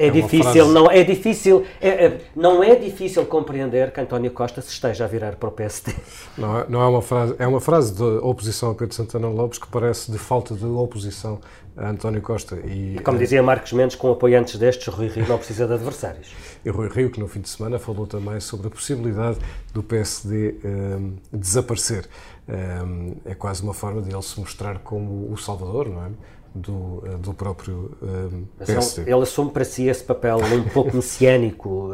É, 0.00 0.06
é 0.06 0.10
difícil, 0.10 0.42
frase... 0.42 0.72
não 0.72 0.90
é 0.90 1.04
difícil, 1.04 1.66
é, 1.78 1.88
é, 1.88 2.20
não 2.34 2.64
é 2.64 2.74
difícil 2.74 3.26
compreender 3.26 3.92
que 3.92 4.00
António 4.00 4.30
Costa 4.30 4.62
se 4.62 4.70
esteja 4.70 5.04
a 5.04 5.06
virar 5.06 5.36
para 5.36 5.50
o 5.50 5.52
PSD. 5.52 5.92
Não 6.38 6.58
é, 6.58 6.66
não 6.70 6.80
é 6.80 6.86
uma 6.86 7.02
frase, 7.02 7.34
é 7.38 7.46
uma 7.46 7.60
frase 7.60 7.94
de 7.94 8.02
oposição 8.02 8.70
a 8.70 8.74
Pedro 8.74 8.94
Santana 8.94 9.28
Lopes 9.28 9.58
que 9.58 9.68
parece 9.68 10.10
de 10.10 10.16
falta 10.16 10.54
de 10.54 10.64
oposição 10.64 11.38
a 11.76 11.90
António 11.90 12.22
Costa. 12.22 12.56
E, 12.64 12.98
Como 13.04 13.16
é- 13.16 13.20
dizia 13.20 13.42
Marcos 13.42 13.72
Mendes, 13.72 13.96
com 13.96 14.10
apoiantes 14.10 14.56
destes, 14.56 14.86
Rui 14.86 15.08
Rio 15.08 15.26
não 15.28 15.36
precisa 15.36 15.66
de 15.66 15.74
adversários. 15.74 16.32
E 16.62 16.68
Rui 16.68 16.90
Rio, 16.90 17.10
que 17.10 17.18
no 17.18 17.26
fim 17.26 17.40
de 17.40 17.48
semana 17.48 17.78
falou 17.78 18.06
também 18.06 18.38
sobre 18.38 18.66
a 18.66 18.70
possibilidade 18.70 19.38
do 19.72 19.82
PSD 19.82 20.56
um, 20.62 21.14
desaparecer. 21.32 22.06
Um, 22.46 23.14
é 23.24 23.34
quase 23.34 23.62
uma 23.62 23.72
forma 23.72 24.02
de 24.02 24.14
ele 24.14 24.20
se 24.20 24.38
mostrar 24.38 24.78
como 24.80 25.32
o 25.32 25.38
Salvador, 25.38 25.88
não 25.88 26.04
é? 26.04 26.10
Do, 26.54 27.02
eh, 27.06 27.16
do 27.16 27.32
próprio 27.32 27.96
eh, 28.02 28.64
PSD. 28.64 29.02
Ele 29.02 29.22
assume 29.22 29.50
para 29.50 29.64
si 29.64 29.86
esse 29.88 30.02
papel 30.02 30.38
um 30.38 30.68
pouco 30.68 30.94
messiânico, 30.96 31.92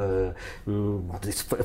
uh, 0.67 1.05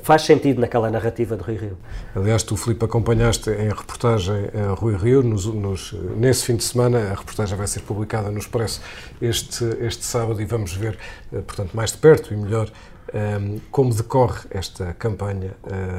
faz 0.04 0.24
sentido 0.24 0.60
naquela 0.60 0.90
narrativa 0.90 1.36
de 1.36 1.44
Rui 1.44 1.56
Rio. 1.56 1.78
Aliás, 2.16 2.44
tu, 2.44 2.58
Filipe, 2.58 2.86
acompanhaste 2.86 3.50
em 3.50 3.70
reportagem 3.70 4.50
a 4.54 4.74
Rui 4.74 4.96
Rio, 4.96 5.24
nos, 5.24 5.46
nos, 5.46 5.94
nesse 6.18 6.46
fim 6.46 6.56
de 6.56 6.64
semana, 6.64 7.12
a 7.12 7.16
reportagem 7.16 7.58
vai 7.58 7.68
ser 7.68 7.82
publicada 7.82 8.30
no 8.30 8.40
Expresso 8.40 8.82
este, 9.22 9.64
este 9.82 10.04
sábado 10.04 10.42
e 10.42 10.46
vamos 10.46 10.74
ver, 10.74 10.98
portanto, 11.32 11.72
mais 11.74 11.92
de 11.92 11.98
perto 11.98 12.34
e 12.34 12.38
melhor 12.38 12.72
um, 13.14 13.60
como 13.70 13.94
decorre 13.94 14.48
esta 14.50 14.94
campanha? 14.94 15.56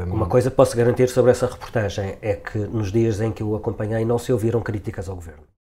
Um... 0.07 0.15
Uma 0.15 0.27
coisa 0.27 0.51
posso 0.51 0.77
garantir 0.77 1.09
sobre 1.09 1.31
essa 1.31 1.47
reportagem 1.47 2.17
é 2.23 2.35
que 2.35 2.59
nos 2.59 2.91
dias 2.91 3.21
em 3.21 3.31
que 3.31 3.43
o 3.43 3.55
acompanhei 3.55 4.05
não 4.05 4.19
se 4.19 4.33
ouviram 4.33 4.61
críticas 4.61 5.09
ao 5.09 5.15
governo. 5.15 5.52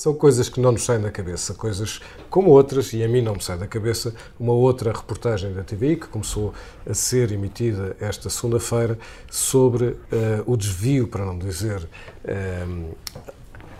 São 0.00 0.14
coisas 0.14 0.48
que 0.48 0.58
não 0.58 0.72
nos 0.72 0.86
saem 0.86 1.02
da 1.02 1.10
cabeça, 1.10 1.52
coisas 1.52 2.00
como 2.30 2.48
outras, 2.48 2.94
e 2.94 3.04
a 3.04 3.06
mim 3.06 3.20
não 3.20 3.34
me 3.34 3.42
sai 3.42 3.58
da 3.58 3.66
cabeça, 3.66 4.14
uma 4.38 4.54
outra 4.54 4.94
reportagem 4.94 5.52
da 5.52 5.62
TVI 5.62 5.96
que 5.96 6.06
começou 6.06 6.54
a 6.88 6.94
ser 6.94 7.30
emitida 7.32 7.94
esta 8.00 8.30
segunda-feira 8.30 8.98
sobre 9.30 9.88
uh, 9.88 9.98
o 10.46 10.56
desvio, 10.56 11.06
para 11.06 11.26
não 11.26 11.38
dizer 11.38 11.86
uh, 12.24 12.96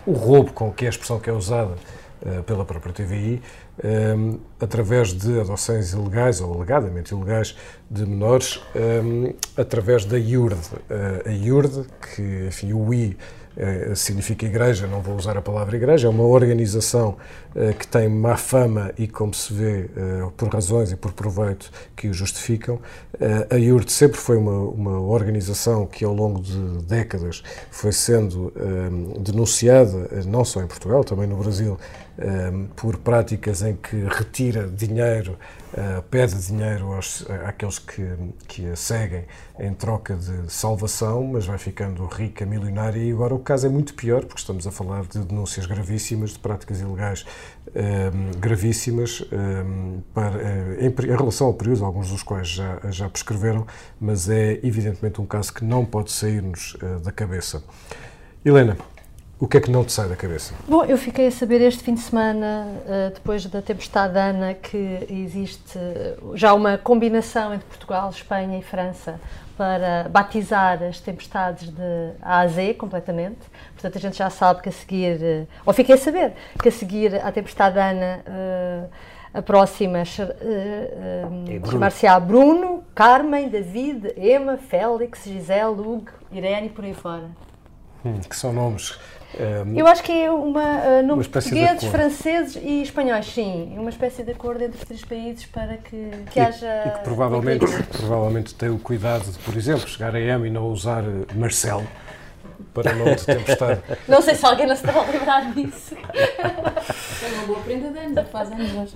o 0.05 0.11
roubo, 0.11 0.53
com 0.53 0.71
que 0.71 0.85
é 0.85 0.89
a 0.89 0.91
expressão 0.91 1.19
que 1.19 1.27
é 1.27 1.33
usada 1.33 1.73
uh, 2.21 2.43
pela 2.43 2.65
própria 2.65 2.93
TVI, 2.93 3.41
um, 3.83 4.37
através 4.59 5.13
de 5.13 5.39
adoções 5.39 5.91
ilegais 5.91 6.39
ou 6.39 6.53
alegadamente 6.53 7.15
ilegais 7.15 7.57
de 7.89 8.05
menores, 8.05 8.61
um, 8.75 9.33
através 9.57 10.05
da 10.05 10.19
IURD. 10.19 10.61
Uh, 10.61 11.29
a 11.29 11.31
IURD, 11.31 11.87
que, 12.15 12.45
enfim, 12.45 12.73
o 12.73 12.93
I 12.93 13.17
uh, 13.57 13.95
significa 13.95 14.45
igreja, 14.45 14.87
não 14.87 15.01
vou 15.01 15.15
usar 15.15 15.37
a 15.37 15.41
palavra 15.41 15.75
igreja, 15.75 16.07
é 16.07 16.09
uma 16.09 16.23
organização 16.23 17.17
uh, 17.55 17.73
que 17.73 17.87
tem 17.87 18.09
má 18.09 18.37
fama 18.37 18.91
e, 18.97 19.07
como 19.07 19.33
se 19.33 19.53
vê, 19.53 19.89
por 20.37 20.49
razões 20.49 20.91
e 20.91 20.95
por 20.95 21.13
proveito 21.13 21.71
que 21.95 22.07
o 22.07 22.13
justificam. 22.13 22.79
a 23.49 23.55
IURD 23.55 23.91
sempre 23.91 24.17
foi 24.17 24.37
uma, 24.37 24.57
uma 24.57 24.99
organização 24.99 25.85
que, 25.85 26.03
ao 26.03 26.13
longo 26.13 26.41
de 26.41 26.83
décadas, 26.85 27.43
foi 27.69 27.91
sendo 27.91 28.53
denunciada, 29.19 30.09
não 30.25 30.43
só 30.43 30.61
em 30.61 30.67
Portugal, 30.67 31.03
também 31.03 31.27
no 31.27 31.37
Brasil, 31.37 31.77
por 32.75 32.97
práticas 32.97 33.61
em 33.61 33.75
que 33.75 33.95
retira 33.95 34.67
dinheiro, 34.67 35.37
uh, 35.73 36.01
pede 36.03 36.35
dinheiro 36.45 36.91
aos, 36.93 37.25
àqueles 37.45 37.79
que, 37.79 38.05
que 38.47 38.67
a 38.67 38.75
seguem 38.75 39.25
em 39.59 39.73
troca 39.73 40.15
de 40.15 40.51
salvação, 40.51 41.23
mas 41.23 41.45
vai 41.45 41.57
ficando 41.57 42.05
rica, 42.05 42.45
milionária. 42.45 42.99
E 42.99 43.11
agora 43.11 43.33
o 43.33 43.39
caso 43.39 43.65
é 43.65 43.69
muito 43.69 43.93
pior, 43.93 44.25
porque 44.25 44.39
estamos 44.39 44.67
a 44.67 44.71
falar 44.71 45.03
de 45.03 45.19
denúncias 45.19 45.65
gravíssimas, 45.65 46.31
de 46.31 46.39
práticas 46.39 46.79
ilegais 46.81 47.25
gravíssimas 48.39 49.23
para, 50.13 50.35
uh, 50.37 50.73
em, 50.79 50.87
em, 50.87 51.15
relação 51.15 51.47
ao 51.47 51.53
período, 51.53 51.85
alguns 51.85 52.09
dos 52.09 52.23
quais 52.23 52.49
já, 52.49 52.79
já 52.89 53.09
prescreveram, 53.09 53.65
mas 53.99 54.29
é 54.29 54.59
evidentemente 54.63 55.21
um 55.21 55.25
caso 55.25 55.53
que 55.53 55.63
não 55.63 55.85
pode 55.85 56.11
sair-nos 56.11 56.75
uh, 56.75 56.99
da 56.99 57.11
cabeça. 57.11 57.63
Helena, 58.43 58.75
o 59.41 59.47
que 59.47 59.57
é 59.57 59.59
que 59.59 59.69
não 59.71 59.83
te 59.83 59.91
sai 59.91 60.07
da 60.07 60.15
cabeça? 60.15 60.53
Bom, 60.67 60.85
eu 60.85 60.99
fiquei 60.99 61.25
a 61.25 61.31
saber 61.31 61.61
este 61.61 61.81
fim 61.81 61.95
de 61.95 62.01
semana, 62.01 62.67
eh, 62.85 63.09
depois 63.11 63.43
da 63.47 63.59
tempestade 63.59 64.15
Ana, 64.15 64.53
que 64.53 65.07
existe 65.09 65.79
já 66.35 66.53
uma 66.53 66.77
combinação 66.77 67.51
entre 67.51 67.65
Portugal, 67.65 68.11
Espanha 68.11 68.59
e 68.59 68.61
França 68.61 69.19
para 69.57 70.07
batizar 70.09 70.83
as 70.83 70.99
tempestades 70.99 71.69
de 71.69 72.11
A 72.21 72.41
a 72.41 72.47
Z 72.47 72.75
completamente. 72.75 73.39
Portanto, 73.73 73.97
a 73.97 73.99
gente 73.99 74.15
já 74.15 74.29
sabe 74.29 74.61
que 74.61 74.69
a 74.69 74.71
seguir, 74.71 75.23
eh, 75.23 75.47
ou 75.65 75.73
fiquei 75.73 75.95
a 75.95 75.97
saber, 75.97 76.33
que 76.61 76.69
a 76.69 76.71
seguir 76.71 77.15
à 77.15 77.31
tempestade 77.31 77.79
Ana, 77.79 78.21
eh, 78.23 78.83
a 79.33 79.41
próxima 79.41 80.05
chamar-se-á 80.05 82.19
Bruno, 82.19 82.83
Carmen, 82.93 83.49
David, 83.49 84.13
Emma, 84.17 84.57
Félix, 84.57 85.23
Gisele, 85.23 85.79
Hugo, 85.79 86.11
Irene 86.31 86.67
e 86.67 86.69
por 86.69 86.85
aí 86.85 86.93
fora. 86.93 87.31
Hum, 88.05 88.19
que 88.19 88.35
são 88.35 88.53
nomes 88.53 88.99
um, 89.39 89.77
eu 89.77 89.87
acho 89.87 90.03
que 90.03 90.11
é 90.11 90.29
uma, 90.29 90.61
uh, 90.61 91.03
nome 91.05 91.23
portugueses, 91.25 91.85
franceses 91.85 92.55
e 92.61 92.81
espanhóis, 92.81 93.25
sim. 93.27 93.73
Uma 93.77 93.89
espécie 93.89 94.23
de 94.23 94.31
acordo 94.31 94.63
entre 94.63 94.77
os 94.77 94.83
três 94.83 95.05
países 95.05 95.45
para 95.45 95.77
que, 95.77 96.09
que 96.31 96.39
e, 96.39 96.41
haja. 96.41 96.83
E 96.85 96.91
que 96.91 96.99
provavelmente, 96.99 97.65
provavelmente 97.97 98.53
tem 98.55 98.69
o 98.69 98.77
cuidado 98.77 99.23
de, 99.31 99.39
por 99.39 99.55
exemplo, 99.55 99.87
chegar 99.87 100.15
a 100.15 100.19
M 100.19 100.47
e 100.47 100.51
não 100.51 100.67
usar 100.67 101.03
Marcelo 101.35 101.87
para 102.73 102.93
não 102.93 103.15
te 103.15 103.25
tempestade. 103.25 103.81
Não 104.07 104.21
sei 104.21 104.35
se 104.35 104.45
alguém 104.45 104.67
não 104.67 104.75
se 104.75 104.85
está 104.85 104.99
a 104.99 105.05
lembrar 105.05 105.51
disso. 105.53 105.95
É 106.13 107.27
uma 107.35 107.47
boa 107.47 107.59
prenda 107.61 107.89
de 107.89 107.99
anos, 107.99 108.29
faz 108.29 108.51
anos 108.51 108.73
hoje. 108.73 108.93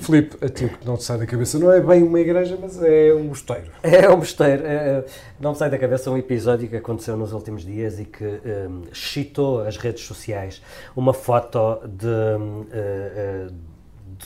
Filipe, 0.00 0.36
a 0.44 0.48
ti 0.48 0.68
que 0.68 0.86
não 0.86 0.96
te 0.96 1.04
sai 1.04 1.18
da 1.18 1.26
cabeça, 1.26 1.58
não 1.58 1.70
é 1.70 1.80
bem 1.80 2.02
uma 2.02 2.18
igreja, 2.18 2.58
mas 2.60 2.82
é 2.82 3.12
um 3.14 3.24
mosteiro. 3.24 3.70
É 3.82 4.08
um 4.08 4.16
mosteiro. 4.16 4.66
É, 4.66 4.74
é, 4.74 5.04
não 5.38 5.50
me 5.50 5.56
sai 5.56 5.70
da 5.70 5.78
cabeça 5.78 6.10
um 6.10 6.16
episódio 6.16 6.68
que 6.68 6.76
aconteceu 6.76 7.16
nos 7.16 7.32
últimos 7.32 7.64
dias 7.64 7.98
e 7.98 8.04
que 8.04 8.24
um, 8.24 8.82
excitou 8.90 9.60
as 9.60 9.76
redes 9.76 10.04
sociais. 10.04 10.62
Uma 10.96 11.12
foto 11.12 11.80
de. 11.86 12.06
Um, 12.06 12.60
uh, 12.60 13.48
uh, 13.48 13.69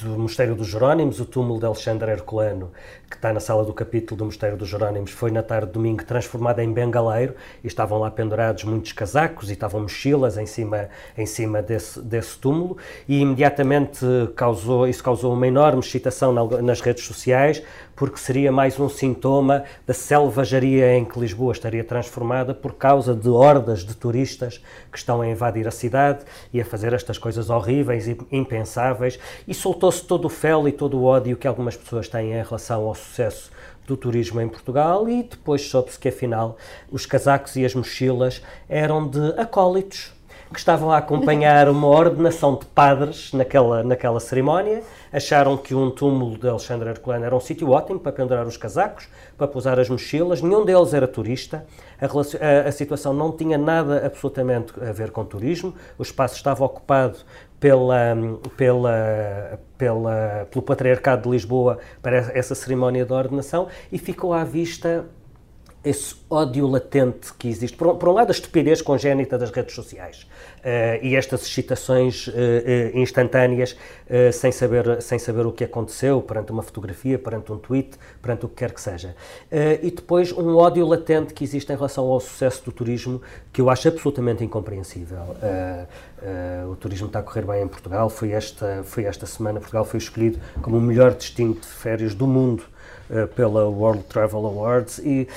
do 0.02 0.18
Mosteiro 0.18 0.54
dos 0.54 0.68
Jerónimos, 0.68 1.20
o 1.20 1.24
túmulo 1.24 1.60
de 1.60 1.66
Alexandre 1.66 2.10
Herculano, 2.10 2.72
que 3.08 3.16
está 3.16 3.32
na 3.32 3.40
sala 3.40 3.64
do 3.64 3.72
capítulo 3.72 4.18
do 4.18 4.24
Mosteiro 4.24 4.56
dos 4.56 4.68
Jerónimos, 4.68 5.12
foi 5.12 5.30
na 5.30 5.42
tarde 5.42 5.68
de 5.68 5.72
domingo 5.72 6.04
transformado 6.04 6.60
em 6.60 6.72
bengaleiro 6.72 7.34
e 7.62 7.66
estavam 7.66 7.98
lá 7.98 8.10
pendurados 8.10 8.64
muitos 8.64 8.92
casacos 8.92 9.50
e 9.50 9.52
estavam 9.52 9.82
mochilas 9.82 10.36
em 10.36 10.46
cima, 10.46 10.88
em 11.16 11.26
cima 11.26 11.62
desse, 11.62 12.00
desse 12.00 12.38
túmulo 12.38 12.76
e 13.08 13.20
imediatamente 13.20 14.04
causou, 14.34 14.88
isso 14.88 15.02
causou 15.02 15.32
uma 15.32 15.46
enorme 15.46 15.80
excitação 15.80 16.32
nas 16.32 16.80
redes 16.80 17.04
sociais 17.04 17.62
porque 17.96 18.18
seria 18.18 18.50
mais 18.50 18.78
um 18.78 18.88
sintoma 18.88 19.64
da 19.86 19.94
selvageria 19.94 20.96
em 20.96 21.04
que 21.04 21.18
Lisboa 21.18 21.52
estaria 21.52 21.84
transformada 21.84 22.54
por 22.54 22.74
causa 22.74 23.14
de 23.14 23.28
hordas 23.28 23.84
de 23.84 23.94
turistas 23.94 24.62
que 24.90 24.98
estão 24.98 25.20
a 25.20 25.28
invadir 25.28 25.66
a 25.68 25.70
cidade 25.70 26.24
e 26.52 26.60
a 26.60 26.64
fazer 26.64 26.92
estas 26.92 27.18
coisas 27.18 27.50
horríveis 27.50 28.08
e 28.08 28.16
impensáveis. 28.32 29.18
E 29.46 29.54
soltou-se 29.54 30.04
todo 30.04 30.26
o 30.26 30.30
fel 30.30 30.66
e 30.68 30.72
todo 30.72 30.98
o 30.98 31.04
ódio 31.04 31.36
que 31.36 31.46
algumas 31.46 31.76
pessoas 31.76 32.08
têm 32.08 32.32
em 32.32 32.42
relação 32.42 32.86
ao 32.86 32.94
sucesso 32.94 33.50
do 33.86 33.96
turismo 33.96 34.40
em 34.40 34.48
Portugal 34.48 35.08
e 35.08 35.22
depois 35.22 35.62
soube-se 35.68 35.98
que 35.98 36.08
afinal 36.08 36.56
os 36.90 37.04
casacos 37.04 37.54
e 37.56 37.64
as 37.64 37.74
mochilas 37.74 38.42
eram 38.68 39.06
de 39.06 39.38
acólitos 39.38 40.13
que 40.54 40.60
estavam 40.60 40.92
a 40.92 40.98
acompanhar 40.98 41.68
uma 41.68 41.88
ordenação 41.88 42.54
de 42.54 42.64
padres 42.66 43.32
naquela, 43.32 43.82
naquela 43.82 44.20
cerimónia, 44.20 44.82
acharam 45.12 45.56
que 45.56 45.74
um 45.74 45.90
túmulo 45.90 46.38
de 46.38 46.48
Alexandre 46.48 46.88
Herculano 46.90 47.24
era 47.24 47.34
um 47.34 47.40
sítio 47.40 47.70
ótimo 47.70 47.98
para 47.98 48.12
pendurar 48.12 48.46
os 48.46 48.56
casacos, 48.56 49.08
para 49.36 49.48
pousar 49.48 49.78
as 49.80 49.90
mochilas, 49.90 50.40
nenhum 50.40 50.64
deles 50.64 50.94
era 50.94 51.08
turista, 51.08 51.66
a, 52.00 52.06
a, 52.06 52.68
a 52.68 52.72
situação 52.72 53.12
não 53.12 53.32
tinha 53.32 53.58
nada 53.58 54.06
absolutamente 54.06 54.72
a 54.80 54.92
ver 54.92 55.10
com 55.10 55.24
turismo, 55.24 55.74
o 55.98 56.02
espaço 56.02 56.36
estava 56.36 56.64
ocupado 56.64 57.18
pela, 57.58 58.16
pela, 58.56 59.58
pela, 59.76 60.46
pelo 60.50 60.62
Patriarcado 60.62 61.22
de 61.22 61.30
Lisboa 61.30 61.78
para 62.00 62.16
essa 62.32 62.54
cerimónia 62.54 63.04
de 63.04 63.12
ordenação 63.12 63.66
e 63.90 63.98
ficou 63.98 64.32
à 64.32 64.44
vista 64.44 65.04
esse 65.84 66.16
ódio 66.30 66.66
latente 66.66 67.32
que 67.34 67.48
existe. 67.48 67.76
Por, 67.76 67.96
por 67.96 68.08
um 68.08 68.12
lado, 68.12 68.28
a 68.28 68.32
estupidez 68.32 68.80
congénita 68.80 69.36
das 69.36 69.50
redes 69.50 69.74
sociais 69.74 70.26
uh, 70.60 71.04
e 71.04 71.14
estas 71.14 71.42
excitações 71.42 72.26
uh, 72.28 72.30
uh, 72.30 72.98
instantâneas 72.98 73.76
sem, 74.32 74.52
saber, 74.52 75.00
sem 75.00 75.18
saber 75.18 75.46
o 75.46 75.52
que 75.52 75.64
aconteceu 75.64 76.20
perante 76.20 76.52
uma 76.52 76.62
fotografia, 76.62 77.18
perante 77.18 77.50
um 77.50 77.56
tweet, 77.56 77.96
perante 78.20 78.44
o 78.44 78.48
que 78.48 78.56
quer 78.56 78.70
que 78.70 78.80
seja. 78.80 79.16
e 79.82 79.90
depois, 79.90 80.30
um 80.30 80.56
ódio 80.56 80.86
latente 80.86 81.32
que 81.32 81.42
existe 81.42 81.72
em 81.72 81.74
relação 81.74 82.04
ao 82.04 82.20
sucesso 82.20 82.64
do 82.66 82.72
turismo 82.72 83.22
que 83.50 83.62
eu 83.62 83.70
acho 83.70 83.88
absolutamente 83.88 84.44
incompreensível. 84.44 85.36
o 86.70 86.76
turismo 86.76 87.06
está 87.06 87.20
a 87.20 87.22
correr 87.22 87.46
bem 87.46 87.62
em 87.62 87.68
Portugal. 87.68 88.10
Foi 88.10 88.32
esta, 88.32 88.82
foi 88.84 89.04
esta 89.04 89.24
semana, 89.24 89.58
Portugal 89.58 89.86
foi 89.86 89.98
escolhido 89.98 90.38
como 90.60 90.76
o 90.76 90.80
melhor 90.80 91.14
destino 91.14 91.54
de 91.54 91.66
férias 91.66 92.14
do 92.14 92.26
mundo 92.26 92.62
pela 93.34 93.66
World 93.66 94.04
Travel 94.04 94.46
Awards 94.46 94.98
e 94.98 95.28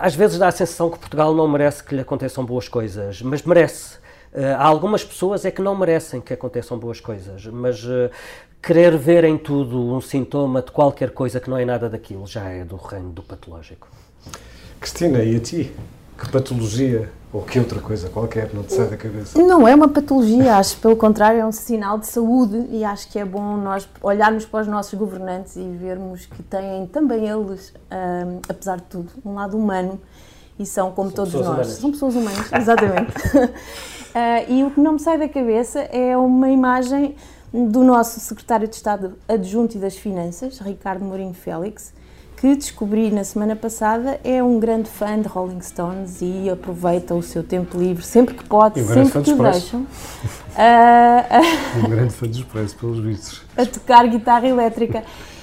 às 0.00 0.14
vezes 0.14 0.38
dá 0.38 0.48
a 0.48 0.52
sensação 0.52 0.90
que 0.90 0.98
Portugal 0.98 1.34
não 1.34 1.48
merece 1.48 1.82
que 1.82 1.94
lhe 1.94 2.00
aconteçam 2.00 2.44
boas 2.44 2.68
coisas, 2.68 3.22
mas 3.22 3.42
merece. 3.42 3.96
Uh, 4.32 4.54
há 4.56 4.64
algumas 4.66 5.02
pessoas 5.02 5.44
é 5.44 5.50
que 5.50 5.62
não 5.62 5.76
merecem 5.76 6.20
que 6.20 6.32
aconteçam 6.32 6.78
boas 6.78 7.00
coisas, 7.00 7.46
mas 7.46 7.82
uh, 7.84 8.10
querer 8.62 8.96
ver 8.96 9.24
em 9.24 9.38
tudo 9.38 9.94
um 9.94 10.00
sintoma 10.00 10.62
de 10.62 10.70
qualquer 10.70 11.10
coisa 11.10 11.40
que 11.40 11.48
não 11.48 11.56
é 11.56 11.64
nada 11.64 11.88
daquilo 11.88 12.26
já 12.26 12.48
é 12.48 12.64
do 12.64 12.76
reino 12.76 13.10
do 13.10 13.22
patológico. 13.22 13.88
Cristina, 14.80 15.22
e 15.22 15.36
a 15.36 15.40
ti? 15.40 15.72
Que 16.16 16.30
patologia 16.30 17.10
ou 17.32 17.42
que 17.42 17.58
outra 17.58 17.80
coisa 17.80 18.08
qualquer 18.08 18.54
não 18.54 18.62
te 18.62 18.72
sai 18.72 18.88
da 18.88 18.96
cabeça? 18.96 19.38
Não 19.40 19.68
é 19.68 19.74
uma 19.74 19.88
patologia, 19.88 20.56
acho 20.56 20.78
pelo 20.78 20.96
contrário 20.96 21.40
é 21.40 21.44
um 21.44 21.52
sinal 21.52 21.98
de 21.98 22.06
saúde 22.06 22.66
e 22.70 22.82
acho 22.84 23.10
que 23.10 23.18
é 23.18 23.24
bom 23.24 23.56
nós 23.58 23.86
olharmos 24.02 24.46
para 24.46 24.62
os 24.62 24.66
nossos 24.66 24.94
governantes 24.94 25.56
e 25.56 25.62
vermos 25.62 26.24
que 26.24 26.42
têm 26.42 26.86
também 26.86 27.28
eles, 27.28 27.74
um, 27.92 28.40
apesar 28.48 28.76
de 28.76 28.84
tudo, 28.84 29.10
um 29.24 29.34
lado 29.34 29.58
humano 29.58 30.00
e 30.58 30.64
são 30.64 30.90
como 30.90 31.10
são 31.10 31.16
todos 31.16 31.34
nós. 31.34 31.46
Humanas. 31.46 31.66
São 31.68 31.90
pessoas 31.90 32.14
humanas, 32.14 32.50
exatamente. 32.52 33.12
uh, 33.36 33.50
e 34.48 34.64
o 34.64 34.70
que 34.70 34.80
não 34.80 34.94
me 34.94 34.98
sai 34.98 35.18
da 35.18 35.28
cabeça 35.28 35.80
é 35.80 36.16
uma 36.16 36.50
imagem 36.50 37.14
do 37.52 37.84
nosso 37.84 38.20
secretário 38.20 38.66
de 38.66 38.74
Estado 38.74 39.18
adjunto 39.28 39.76
e 39.76 39.80
das 39.80 39.96
Finanças, 39.96 40.58
Ricardo 40.60 41.04
Mourinho 41.04 41.34
Félix, 41.34 41.92
que 42.40 42.54
descobri 42.54 43.10
na 43.10 43.24
semana 43.24 43.56
passada 43.56 44.20
é 44.22 44.40
um 44.40 44.60
grande 44.60 44.88
fã 44.88 45.20
de 45.20 45.26
Rolling 45.26 45.60
Stones 45.60 46.18
e 46.20 46.48
aproveita 46.48 47.12
o 47.12 47.22
seu 47.22 47.42
tempo 47.42 47.76
livre 47.76 48.04
sempre 48.04 48.34
que 48.34 48.44
pode, 48.44 48.80
um 48.80 48.86
sempre 48.86 49.22
que 49.22 49.32
o 49.32 49.42
deixam. 49.42 49.80
Uh, 49.80 49.86
um 51.84 51.90
grande 51.90 52.14
fã 52.14 52.28
de 52.28 52.40
Expresso, 52.40 52.76
pelos 52.76 53.00
vistos. 53.00 53.42
A 53.56 53.66
tocar 53.66 54.06
guitarra 54.06 54.46
elétrica. 54.46 55.02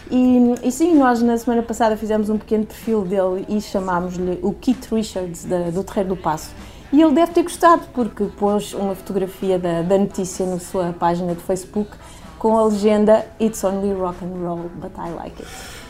E, 0.09 0.55
e, 0.63 0.71
sim, 0.71 0.95
nós 0.95 1.21
na 1.21 1.37
semana 1.37 1.63
passada 1.63 1.97
fizemos 1.97 2.29
um 2.29 2.37
pequeno 2.37 2.65
perfil 2.65 3.01
dele 3.01 3.45
e 3.49 3.59
chamámos-lhe 3.59 4.39
o 4.41 4.53
Keith 4.53 4.87
Richards 4.89 5.43
da, 5.43 5.71
do 5.71 5.83
Terreiro 5.83 6.09
do 6.09 6.15
Passo. 6.15 6.51
E 6.93 7.01
ele 7.01 7.13
deve 7.13 7.33
ter 7.33 7.43
gostado, 7.43 7.81
porque 7.93 8.23
pôs 8.37 8.73
uma 8.73 8.95
fotografia 8.95 9.59
da, 9.59 9.81
da 9.81 9.97
notícia 9.97 10.45
na 10.45 10.59
sua 10.59 10.93
página 10.93 11.35
de 11.35 11.41
Facebook 11.41 11.91
com 12.39 12.57
a 12.57 12.65
legenda 12.65 13.25
It's 13.41 13.63
only 13.65 13.91
rock 13.93 14.23
and 14.23 14.37
roll, 14.39 14.69
but 14.79 14.91
I 14.97 15.09
like 15.11 15.41
it. 15.41 15.84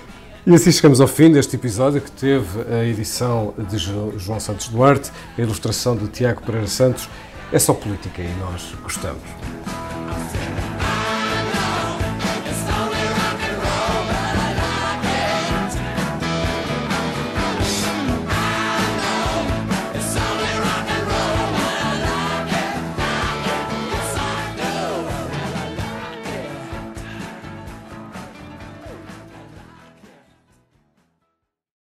E 0.47 0.53
assim 0.53 0.71
chegamos 0.71 1.01
ao 1.01 1.07
fim 1.07 1.31
deste 1.31 1.55
episódio 1.55 1.99
que 1.99 2.11
teve 2.11 2.61
a 2.71 2.85
edição 2.85 3.51
de 3.57 3.79
João 3.79 4.39
Santos 4.39 4.67
Duarte, 4.67 5.11
a 5.35 5.41
ilustração 5.41 5.97
de 5.97 6.07
Tiago 6.07 6.43
Pereira 6.43 6.67
Santos. 6.67 7.09
É 7.51 7.57
só 7.57 7.73
política 7.73 8.21
e 8.21 8.31
nós 8.39 8.75
gostamos. 8.83 9.23